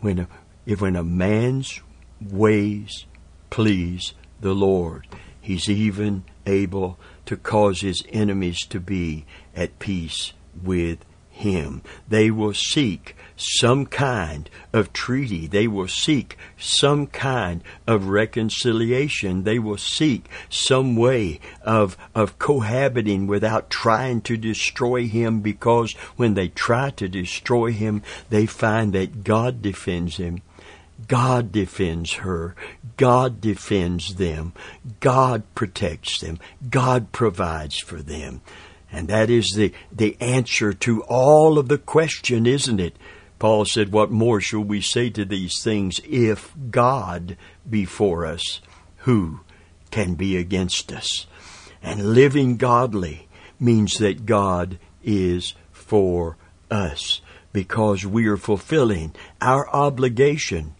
when 0.00 0.20
a, 0.20 0.28
if 0.66 0.80
when 0.80 0.96
a 0.96 1.04
man's 1.04 1.80
ways 2.20 3.06
please 3.50 4.14
the 4.40 4.54
Lord, 4.54 5.06
he's 5.40 5.68
even 5.68 6.24
able 6.46 6.98
to 7.26 7.36
cause 7.36 7.80
his 7.80 8.02
enemies 8.10 8.60
to 8.66 8.80
be 8.80 9.24
at 9.54 9.78
peace 9.78 10.32
with 10.62 11.04
him. 11.30 11.82
They 12.08 12.30
will 12.30 12.54
seek 12.54 13.16
some 13.42 13.86
kind 13.86 14.48
of 14.72 14.92
treaty. 14.92 15.46
They 15.46 15.66
will 15.66 15.88
seek 15.88 16.36
some 16.58 17.06
kind 17.06 17.62
of 17.86 18.08
reconciliation. 18.08 19.44
They 19.44 19.58
will 19.58 19.76
seek 19.76 20.28
some 20.48 20.96
way 20.96 21.40
of, 21.62 21.96
of 22.14 22.38
cohabiting 22.38 23.26
without 23.26 23.70
trying 23.70 24.20
to 24.22 24.36
destroy 24.36 25.06
him 25.06 25.40
because 25.40 25.92
when 26.16 26.34
they 26.34 26.48
try 26.48 26.90
to 26.90 27.08
destroy 27.08 27.72
him, 27.72 28.02
they 28.30 28.46
find 28.46 28.92
that 28.92 29.24
God 29.24 29.62
defends 29.62 30.16
him. 30.16 30.42
God 31.08 31.52
defends 31.52 32.14
her. 32.14 32.54
God 32.96 33.40
defends 33.40 34.14
them. 34.14 34.52
God 35.00 35.42
protects 35.54 36.20
them. 36.20 36.38
God 36.70 37.12
provides 37.12 37.78
for 37.78 38.02
them. 38.02 38.40
And 38.92 39.08
that 39.08 39.30
is 39.30 39.52
the, 39.56 39.72
the 39.90 40.16
answer 40.20 40.72
to 40.74 41.02
all 41.04 41.58
of 41.58 41.68
the 41.68 41.78
question, 41.78 42.46
isn't 42.46 42.78
it? 42.78 42.94
Paul 43.42 43.64
said, 43.64 43.90
What 43.90 44.12
more 44.12 44.40
shall 44.40 44.60
we 44.60 44.80
say 44.80 45.10
to 45.10 45.24
these 45.24 45.60
things? 45.64 46.00
If 46.04 46.54
God 46.70 47.36
be 47.68 47.84
for 47.84 48.24
us, 48.24 48.60
who 48.98 49.40
can 49.90 50.14
be 50.14 50.36
against 50.36 50.92
us? 50.92 51.26
And 51.82 52.14
living 52.14 52.56
godly 52.56 53.26
means 53.58 53.94
that 53.94 54.26
God 54.26 54.78
is 55.02 55.54
for 55.72 56.36
us 56.70 57.20
because 57.52 58.06
we 58.06 58.28
are 58.28 58.36
fulfilling 58.36 59.12
our 59.40 59.68
obligation 59.70 60.76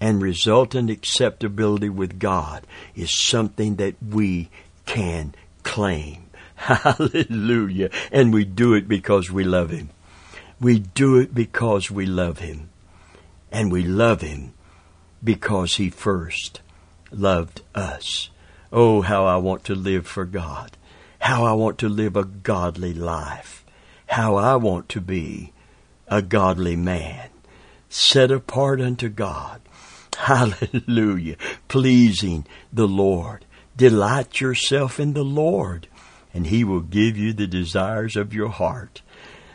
and 0.00 0.22
resultant 0.22 0.88
acceptability 0.88 1.88
with 1.88 2.20
God 2.20 2.64
is 2.94 3.10
something 3.12 3.74
that 3.74 3.96
we 4.00 4.50
can 4.86 5.34
claim. 5.64 6.26
Hallelujah. 6.54 7.90
And 8.12 8.32
we 8.32 8.44
do 8.44 8.74
it 8.74 8.86
because 8.86 9.32
we 9.32 9.42
love 9.42 9.70
Him. 9.70 9.90
We 10.62 10.78
do 10.78 11.18
it 11.18 11.34
because 11.34 11.90
we 11.90 12.06
love 12.06 12.38
Him. 12.38 12.70
And 13.50 13.72
we 13.72 13.82
love 13.82 14.20
Him 14.20 14.54
because 15.22 15.74
He 15.74 15.90
first 15.90 16.60
loved 17.10 17.62
us. 17.74 18.30
Oh, 18.72 19.02
how 19.02 19.26
I 19.26 19.38
want 19.38 19.64
to 19.64 19.74
live 19.74 20.06
for 20.06 20.24
God. 20.24 20.76
How 21.18 21.44
I 21.44 21.52
want 21.54 21.78
to 21.78 21.88
live 21.88 22.14
a 22.14 22.24
godly 22.24 22.94
life. 22.94 23.64
How 24.06 24.36
I 24.36 24.54
want 24.54 24.88
to 24.90 25.00
be 25.00 25.52
a 26.06 26.22
godly 26.22 26.76
man. 26.76 27.30
Set 27.88 28.30
apart 28.30 28.80
unto 28.80 29.08
God. 29.08 29.62
Hallelujah. 30.16 31.38
Pleasing 31.66 32.46
the 32.72 32.86
Lord. 32.86 33.44
Delight 33.76 34.40
yourself 34.40 35.00
in 35.00 35.14
the 35.14 35.24
Lord 35.24 35.88
and 36.34 36.46
He 36.46 36.64
will 36.64 36.80
give 36.80 37.16
you 37.16 37.32
the 37.32 37.46
desires 37.46 38.16
of 38.16 38.32
your 38.32 38.48
heart. 38.48 39.02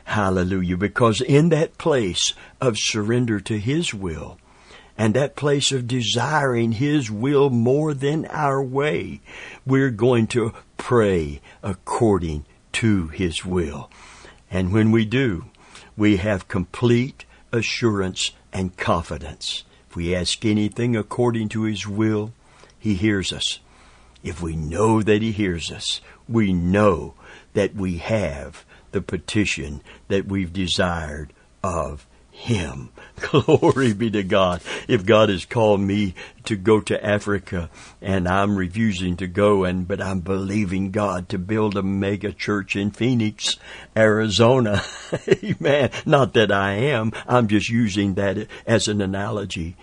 Hallelujah. 0.08 0.78
Because 0.78 1.20
in 1.20 1.50
that 1.50 1.78
place 1.78 2.34
of 2.62 2.78
surrender 2.78 3.41
to 3.41 3.60
His 3.60 3.93
will, 3.93 4.38
and 4.98 5.13
that 5.13 5.36
place 5.36 5.74
of 5.74 5.86
desiring 5.86 6.72
His 6.72 7.12
will 7.12 7.50
more 7.50 7.93
than 7.93 8.26
our 8.28 8.63
way, 8.63 9.20
we're 9.65 9.91
going 9.91 10.28
to 10.28 10.54
pray 10.78 11.41
according 11.62 12.46
to 12.72 13.10
His 13.10 13.43
will. 13.43 13.91
And 14.50 14.72
when 14.72 14.91
we 14.91 15.04
do, 15.04 15.48
we 15.98 16.17
have 16.17 16.48
complete 16.48 17.26
assurance 17.52 18.32
and 18.54 18.78
confidence. 18.78 19.65
If 19.89 19.98
we 19.98 20.15
ask 20.15 20.46
anything 20.46 20.96
according 20.96 21.50
to 21.50 21.63
His 21.63 21.86
will, 21.86 22.32
He 22.80 22.96
hears 22.96 23.34
us. 23.34 23.60
If 24.24 24.41
we 24.41 24.56
know 24.56 25.02
that 25.02 25.22
He 25.22 25.34
hears 25.34 25.70
us, 25.70 26.00
we 26.30 26.54
know 26.54 27.13
that 27.54 27.76
we 27.76 27.98
have 27.98 28.63
the 28.98 29.02
petition 29.04 29.80
that 30.08 30.26
we've 30.26 30.52
desired 30.52 31.32
of 31.64 32.08
him. 32.32 32.90
Glory 33.20 33.94
be 33.94 34.10
to 34.10 34.24
God. 34.24 34.60
If 34.88 35.06
God 35.06 35.30
has 35.30 35.46
called 35.46 35.82
me 35.82 36.16
to 36.46 36.56
go 36.56 36.82
to 36.82 37.06
Africa 37.06 37.70
and 38.02 38.28
I'm 38.28 38.56
refusing 38.56 39.16
to 39.18 39.28
go 39.28 39.66
and 39.66 39.88
but 39.88 40.02
I'm 40.02 40.22
believing 40.22 40.90
God 40.90 41.30
to 41.30 41.38
build 41.38 41.78
a 41.78 41.84
mega 41.84 42.32
church 42.32 42.76
in 42.76 42.90
Phoenix, 42.90 43.58
Arizona. 43.96 44.82
Amen. 45.44 45.92
Not 46.08 46.34
that 46.34 46.52
I 46.52 46.74
am. 46.74 47.12
I'm 47.28 47.48
just 47.48 47.70
using 47.70 48.16
that 48.16 48.48
as 48.66 48.88
an 48.88 49.00
analogy. 49.00 49.76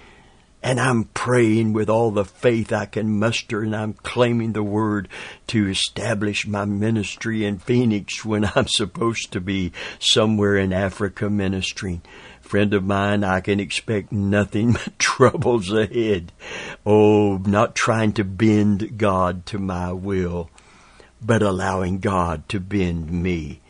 And 0.65 0.81
I'm 0.81 1.05
praying 1.05 1.75
with 1.75 1.91
all 1.91 2.11
the 2.11 2.25
faith 2.25 2.73
I 2.73 2.87
can 2.87 3.19
muster 3.19 3.61
and 3.61 3.77
I'm 3.77 3.93
claiming 3.93 4.55
the 4.55 4.63
word 4.63 5.11
to 5.49 5.69
establish 5.69 6.47
my 6.47 6.65
ministry 6.65 7.45
in 7.45 7.59
Phoenix 7.59 8.25
when 8.25 8.47
I'm 8.55 8.67
supposed 8.69 9.31
to 9.33 9.43
be 9.43 9.73
somewhere 9.99 10.57
in 10.57 10.73
Africa 10.73 11.29
ministering. 11.29 12.01
Friend 12.41 12.73
of 12.73 12.83
mine, 12.83 13.25
I 13.25 13.43
can 13.43 13.61
expect 13.61 14.11
nothing 14.11 14.73
but 14.85 14.99
troubles 14.99 15.71
ahead. 15.71 16.33
Oh, 16.87 17.37
not 17.45 17.75
trying 17.75 18.15
to 18.15 18.25
bend 18.25 18.97
God 18.97 19.45
to 19.47 19.59
my 19.59 19.93
will, 19.93 20.49
but 21.21 21.43
allowing 21.43 21.99
God 21.99 22.49
to 22.49 22.59
bend 22.59 23.11
me 23.11 23.61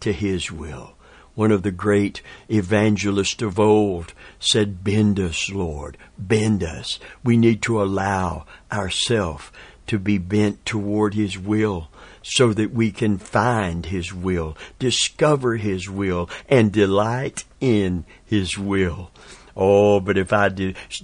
to 0.00 0.12
His 0.12 0.50
will. 0.50 0.94
One 1.40 1.52
of 1.52 1.62
the 1.62 1.70
great 1.70 2.20
evangelists 2.50 3.40
of 3.40 3.58
old 3.58 4.12
said, 4.38 4.84
Bend 4.84 5.18
us, 5.18 5.48
Lord, 5.48 5.96
bend 6.18 6.62
us. 6.62 6.98
We 7.24 7.38
need 7.38 7.62
to 7.62 7.82
allow 7.82 8.44
ourselves 8.70 9.50
to 9.86 9.98
be 9.98 10.18
bent 10.18 10.66
toward 10.66 11.14
His 11.14 11.38
will 11.38 11.88
so 12.22 12.52
that 12.52 12.74
we 12.74 12.90
can 12.90 13.16
find 13.16 13.86
His 13.86 14.12
will, 14.12 14.54
discover 14.78 15.56
His 15.56 15.88
will, 15.88 16.28
and 16.46 16.70
delight 16.72 17.44
in 17.58 18.04
His 18.22 18.58
will. 18.58 19.10
Oh, 19.56 19.98
but 19.98 20.18
if 20.18 20.34
I 20.34 20.50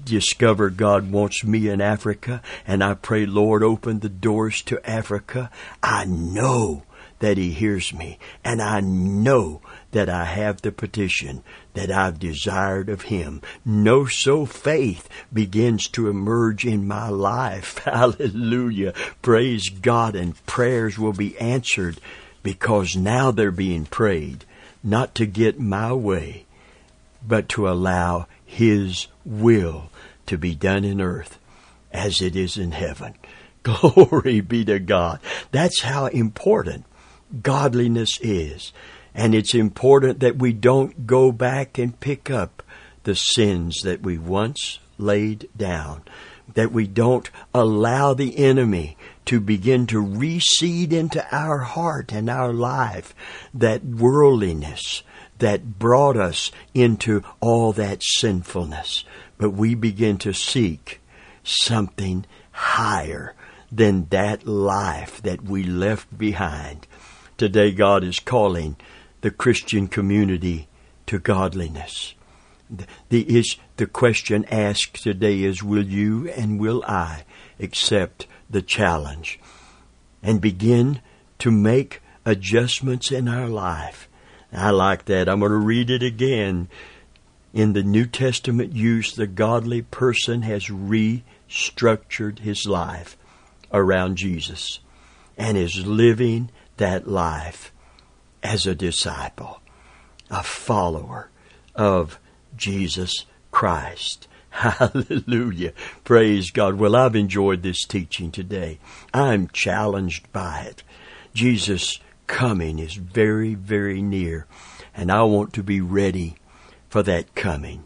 discover 0.04 0.68
God 0.68 1.10
wants 1.10 1.44
me 1.44 1.70
in 1.70 1.80
Africa 1.80 2.42
and 2.66 2.84
I 2.84 2.92
pray, 2.92 3.24
Lord, 3.24 3.62
open 3.62 4.00
the 4.00 4.10
doors 4.10 4.60
to 4.64 4.86
Africa, 4.86 5.50
I 5.82 6.04
know 6.04 6.82
that 7.18 7.38
He 7.38 7.52
hears 7.52 7.92
me 7.92 8.18
and 8.44 8.60
I 8.60 8.80
know 8.80 9.60
that 9.92 10.08
I 10.08 10.24
have 10.24 10.60
the 10.60 10.72
petition 10.72 11.42
that 11.74 11.90
I've 11.90 12.18
desired 12.18 12.88
of 12.88 13.02
Him. 13.02 13.40
Know 13.64 14.06
so 14.06 14.44
faith 14.44 15.08
begins 15.32 15.88
to 15.88 16.08
emerge 16.08 16.66
in 16.66 16.86
my 16.86 17.08
life. 17.08 17.78
Hallelujah. 17.84 18.92
Praise 19.22 19.68
God 19.68 20.14
and 20.14 20.44
prayers 20.46 20.98
will 20.98 21.12
be 21.12 21.38
answered 21.38 21.98
because 22.42 22.94
now 22.96 23.30
they're 23.30 23.50
being 23.50 23.86
prayed 23.86 24.44
not 24.82 25.14
to 25.16 25.26
get 25.26 25.58
my 25.58 25.92
way, 25.92 26.44
but 27.26 27.48
to 27.50 27.68
allow 27.68 28.26
His 28.44 29.08
will 29.24 29.90
to 30.26 30.38
be 30.38 30.54
done 30.54 30.84
in 30.84 31.00
earth 31.00 31.38
as 31.92 32.20
it 32.20 32.36
is 32.36 32.56
in 32.56 32.72
heaven. 32.72 33.14
Glory 33.62 34.40
be 34.42 34.64
to 34.64 34.78
God. 34.78 35.18
That's 35.50 35.82
how 35.82 36.06
important 36.06 36.84
godliness 37.42 38.18
is. 38.20 38.72
And 39.14 39.34
it's 39.34 39.54
important 39.54 40.20
that 40.20 40.36
we 40.36 40.52
don't 40.52 41.06
go 41.06 41.32
back 41.32 41.78
and 41.78 41.98
pick 41.98 42.30
up 42.30 42.62
the 43.04 43.16
sins 43.16 43.82
that 43.82 44.02
we 44.02 44.18
once 44.18 44.78
laid 44.98 45.48
down. 45.56 46.02
That 46.54 46.72
we 46.72 46.86
don't 46.86 47.30
allow 47.54 48.14
the 48.14 48.38
enemy 48.38 48.96
to 49.26 49.40
begin 49.40 49.86
to 49.88 50.02
reseed 50.02 50.92
into 50.92 51.26
our 51.34 51.58
heart 51.58 52.12
and 52.12 52.30
our 52.30 52.52
life 52.52 53.14
that 53.52 53.84
worldliness 53.84 55.02
that 55.38 55.78
brought 55.78 56.16
us 56.16 56.50
into 56.74 57.22
all 57.40 57.72
that 57.72 58.02
sinfulness. 58.02 59.04
But 59.38 59.50
we 59.50 59.74
begin 59.74 60.18
to 60.18 60.32
seek 60.32 61.00
something 61.42 62.24
higher 62.52 63.34
than 63.70 64.06
that 64.10 64.46
life 64.46 65.20
that 65.22 65.42
we 65.42 65.62
left 65.62 66.16
behind. 66.16 66.86
Today 67.36 67.70
God 67.70 68.02
is 68.02 68.18
calling 68.18 68.76
the 69.20 69.30
Christian 69.30 69.88
community 69.88 70.68
to 71.06 71.18
godliness. 71.18 72.14
The, 73.10 73.38
is, 73.38 73.56
the 73.76 73.86
question 73.86 74.46
asked 74.46 75.02
today 75.02 75.42
is, 75.42 75.62
will 75.62 75.84
you 75.84 76.28
and 76.30 76.58
will 76.58 76.82
I 76.86 77.24
accept 77.60 78.26
the 78.48 78.62
challenge 78.62 79.38
and 80.22 80.40
begin 80.40 81.00
to 81.40 81.50
make 81.50 82.00
adjustments 82.24 83.12
in 83.12 83.28
our 83.28 83.48
life? 83.48 84.08
I 84.50 84.70
like 84.70 85.04
that. 85.04 85.28
I'm 85.28 85.40
going 85.40 85.52
to 85.52 85.58
read 85.58 85.90
it 85.90 86.02
again. 86.02 86.68
In 87.52 87.74
the 87.74 87.82
New 87.82 88.06
Testament 88.06 88.72
use, 88.72 89.14
the 89.14 89.26
godly 89.26 89.82
person 89.82 90.42
has 90.42 90.68
restructured 90.68 92.38
his 92.38 92.66
life 92.66 93.18
around 93.72 94.16
Jesus 94.16 94.80
and 95.36 95.58
is 95.58 95.86
living 95.86 96.50
that 96.76 97.08
life 97.08 97.72
as 98.42 98.66
a 98.66 98.74
disciple, 98.74 99.60
a 100.30 100.42
follower 100.42 101.30
of 101.74 102.18
Jesus 102.56 103.26
Christ. 103.50 104.28
Hallelujah. 104.50 105.72
Praise 106.04 106.50
God. 106.50 106.76
Well, 106.76 106.96
I've 106.96 107.16
enjoyed 107.16 107.62
this 107.62 107.84
teaching 107.84 108.30
today. 108.30 108.78
I'm 109.12 109.48
challenged 109.48 110.32
by 110.32 110.62
it. 110.62 110.82
Jesus' 111.34 112.00
coming 112.26 112.78
is 112.78 112.94
very, 112.94 113.54
very 113.54 114.00
near, 114.00 114.46
and 114.94 115.12
I 115.12 115.22
want 115.24 115.52
to 115.54 115.62
be 115.62 115.80
ready 115.80 116.36
for 116.88 117.02
that 117.02 117.34
coming. 117.34 117.84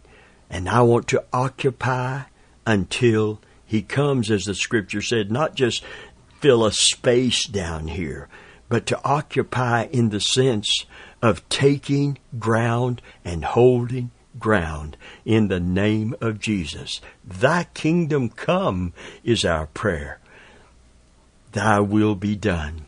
And 0.48 0.68
I 0.68 0.82
want 0.82 1.08
to 1.08 1.24
occupy 1.32 2.22
until 2.66 3.40
He 3.66 3.82
comes, 3.82 4.30
as 4.30 4.44
the 4.44 4.54
scripture 4.54 5.02
said, 5.02 5.30
not 5.30 5.54
just 5.54 5.82
fill 6.40 6.64
a 6.64 6.72
space 6.72 7.46
down 7.46 7.88
here, 7.88 8.28
but 8.70 8.86
to 8.86 9.04
occupy 9.04 9.82
in 9.92 10.08
the 10.08 10.20
sense 10.20 10.86
of 11.20 11.46
taking 11.50 12.16
ground 12.38 13.02
and 13.22 13.44
holding 13.44 14.10
ground 14.38 14.96
in 15.26 15.48
the 15.48 15.60
name 15.60 16.14
of 16.22 16.40
Jesus. 16.40 17.02
Thy 17.22 17.64
kingdom 17.74 18.30
come 18.30 18.94
is 19.22 19.44
our 19.44 19.66
prayer. 19.66 20.18
Thy 21.52 21.80
will 21.80 22.14
be 22.14 22.36
done 22.36 22.86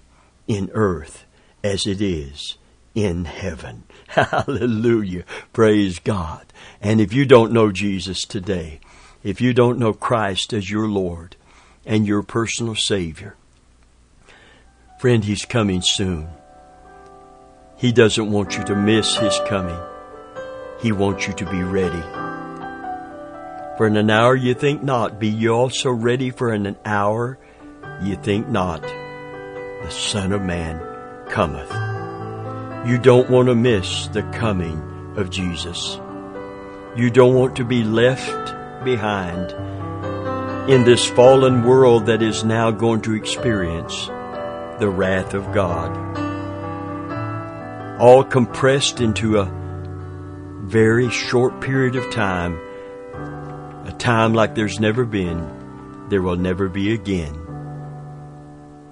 in 0.48 0.70
earth 0.72 1.24
as 1.62 1.86
it 1.86 2.00
is 2.00 2.56
in 2.94 3.24
heaven. 3.24 3.82
Hallelujah. 4.06 5.24
Praise 5.52 5.98
God. 5.98 6.46
And 6.80 7.00
if 7.00 7.12
you 7.12 7.24
don't 7.24 7.52
know 7.52 7.72
Jesus 7.72 8.22
today, 8.22 8.80
if 9.24 9.40
you 9.40 9.52
don't 9.52 9.78
know 9.78 9.92
Christ 9.92 10.52
as 10.52 10.70
your 10.70 10.88
Lord 10.88 11.36
and 11.84 12.06
your 12.06 12.22
personal 12.22 12.76
Savior, 12.76 13.36
Friend, 15.02 15.24
He's 15.24 15.44
coming 15.44 15.82
soon. 15.82 16.28
He 17.74 17.90
doesn't 17.90 18.30
want 18.30 18.56
you 18.56 18.62
to 18.62 18.76
miss 18.76 19.16
His 19.16 19.36
coming. 19.48 19.80
He 20.80 20.92
wants 20.92 21.26
you 21.26 21.34
to 21.34 21.44
be 21.44 21.60
ready. 21.60 22.00
For 23.76 23.88
in 23.88 23.96
an 23.96 24.10
hour 24.10 24.36
you 24.36 24.54
think 24.54 24.84
not, 24.84 25.18
be 25.18 25.26
ye 25.26 25.48
also 25.48 25.90
ready 25.90 26.30
for 26.30 26.54
in 26.54 26.66
an 26.66 26.76
hour 26.84 27.36
you 28.00 28.14
think 28.14 28.48
not. 28.48 28.82
The 28.82 29.90
Son 29.90 30.30
of 30.30 30.42
Man 30.42 30.80
cometh. 31.28 31.72
You 32.88 32.96
don't 32.96 33.28
want 33.28 33.48
to 33.48 33.56
miss 33.56 34.06
the 34.06 34.22
coming 34.22 35.16
of 35.16 35.30
Jesus. 35.30 35.98
You 36.94 37.10
don't 37.10 37.34
want 37.34 37.56
to 37.56 37.64
be 37.64 37.82
left 37.82 38.84
behind 38.84 39.50
in 40.70 40.84
this 40.84 41.04
fallen 41.10 41.64
world 41.64 42.06
that 42.06 42.22
is 42.22 42.44
now 42.44 42.70
going 42.70 43.00
to 43.00 43.14
experience 43.14 44.08
the 44.78 44.88
wrath 44.88 45.34
of 45.34 45.52
God. 45.52 45.90
All 48.00 48.24
compressed 48.24 49.00
into 49.00 49.38
a 49.38 49.50
very 50.64 51.10
short 51.10 51.60
period 51.60 51.96
of 51.96 52.10
time, 52.12 52.58
a 53.86 53.94
time 53.98 54.32
like 54.34 54.54
there's 54.54 54.80
never 54.80 55.04
been, 55.04 56.08
there 56.08 56.22
will 56.22 56.36
never 56.36 56.68
be 56.68 56.92
again. 56.92 57.34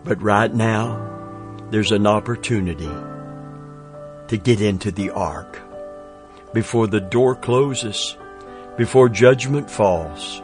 But 0.05 0.23
right 0.23 0.53
now, 0.53 1.07
there's 1.71 1.93
an 1.93 2.07
opportunity 2.07 2.90
to 4.29 4.37
get 4.37 4.61
into 4.61 4.90
the 4.90 5.11
ark 5.11 5.61
before 6.53 6.87
the 6.87 7.01
door 7.01 7.35
closes, 7.35 8.16
before 8.77 9.09
judgment 9.09 9.71
falls, 9.71 10.40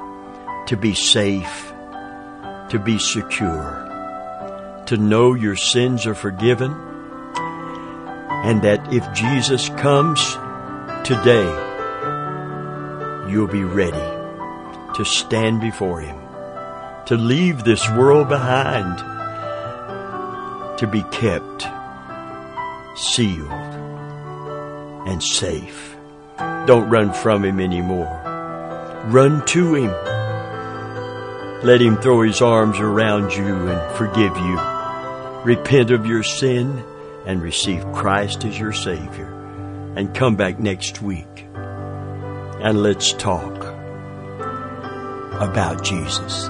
to 0.66 0.76
be 0.76 0.94
safe, 0.94 1.72
to 2.68 2.80
be 2.84 2.98
secure, 2.98 3.85
to 4.86 4.96
know 4.96 5.34
your 5.34 5.56
sins 5.56 6.06
are 6.06 6.14
forgiven, 6.14 6.72
and 8.44 8.62
that 8.62 8.92
if 8.92 9.12
Jesus 9.12 9.68
comes 9.70 10.22
today, 11.04 11.46
you'll 13.28 13.48
be 13.48 13.64
ready 13.64 14.16
to 14.94 15.04
stand 15.04 15.60
before 15.60 16.00
Him, 16.00 16.16
to 17.06 17.16
leave 17.16 17.64
this 17.64 17.88
world 17.90 18.28
behind, 18.28 18.98
to 20.78 20.86
be 20.86 21.02
kept 21.10 21.66
sealed 22.96 23.50
and 25.06 25.22
safe. 25.22 25.96
Don't 26.66 26.88
run 26.88 27.12
from 27.12 27.44
Him 27.44 27.60
anymore. 27.60 28.22
Run 29.06 29.44
to 29.46 29.74
Him. 29.74 29.90
Let 31.64 31.80
Him 31.80 31.96
throw 31.96 32.22
His 32.22 32.40
arms 32.40 32.78
around 32.78 33.32
you 33.32 33.68
and 33.68 33.96
forgive 33.96 34.36
you. 34.36 34.75
Repent 35.46 35.92
of 35.92 36.06
your 36.06 36.24
sin 36.24 36.84
and 37.24 37.40
receive 37.40 37.84
Christ 37.92 38.44
as 38.44 38.58
your 38.58 38.72
Savior. 38.72 39.32
And 39.94 40.12
come 40.12 40.34
back 40.34 40.58
next 40.58 41.00
week 41.00 41.46
and 42.66 42.82
let's 42.82 43.12
talk 43.12 43.54
about 45.40 45.84
Jesus. 45.84 46.48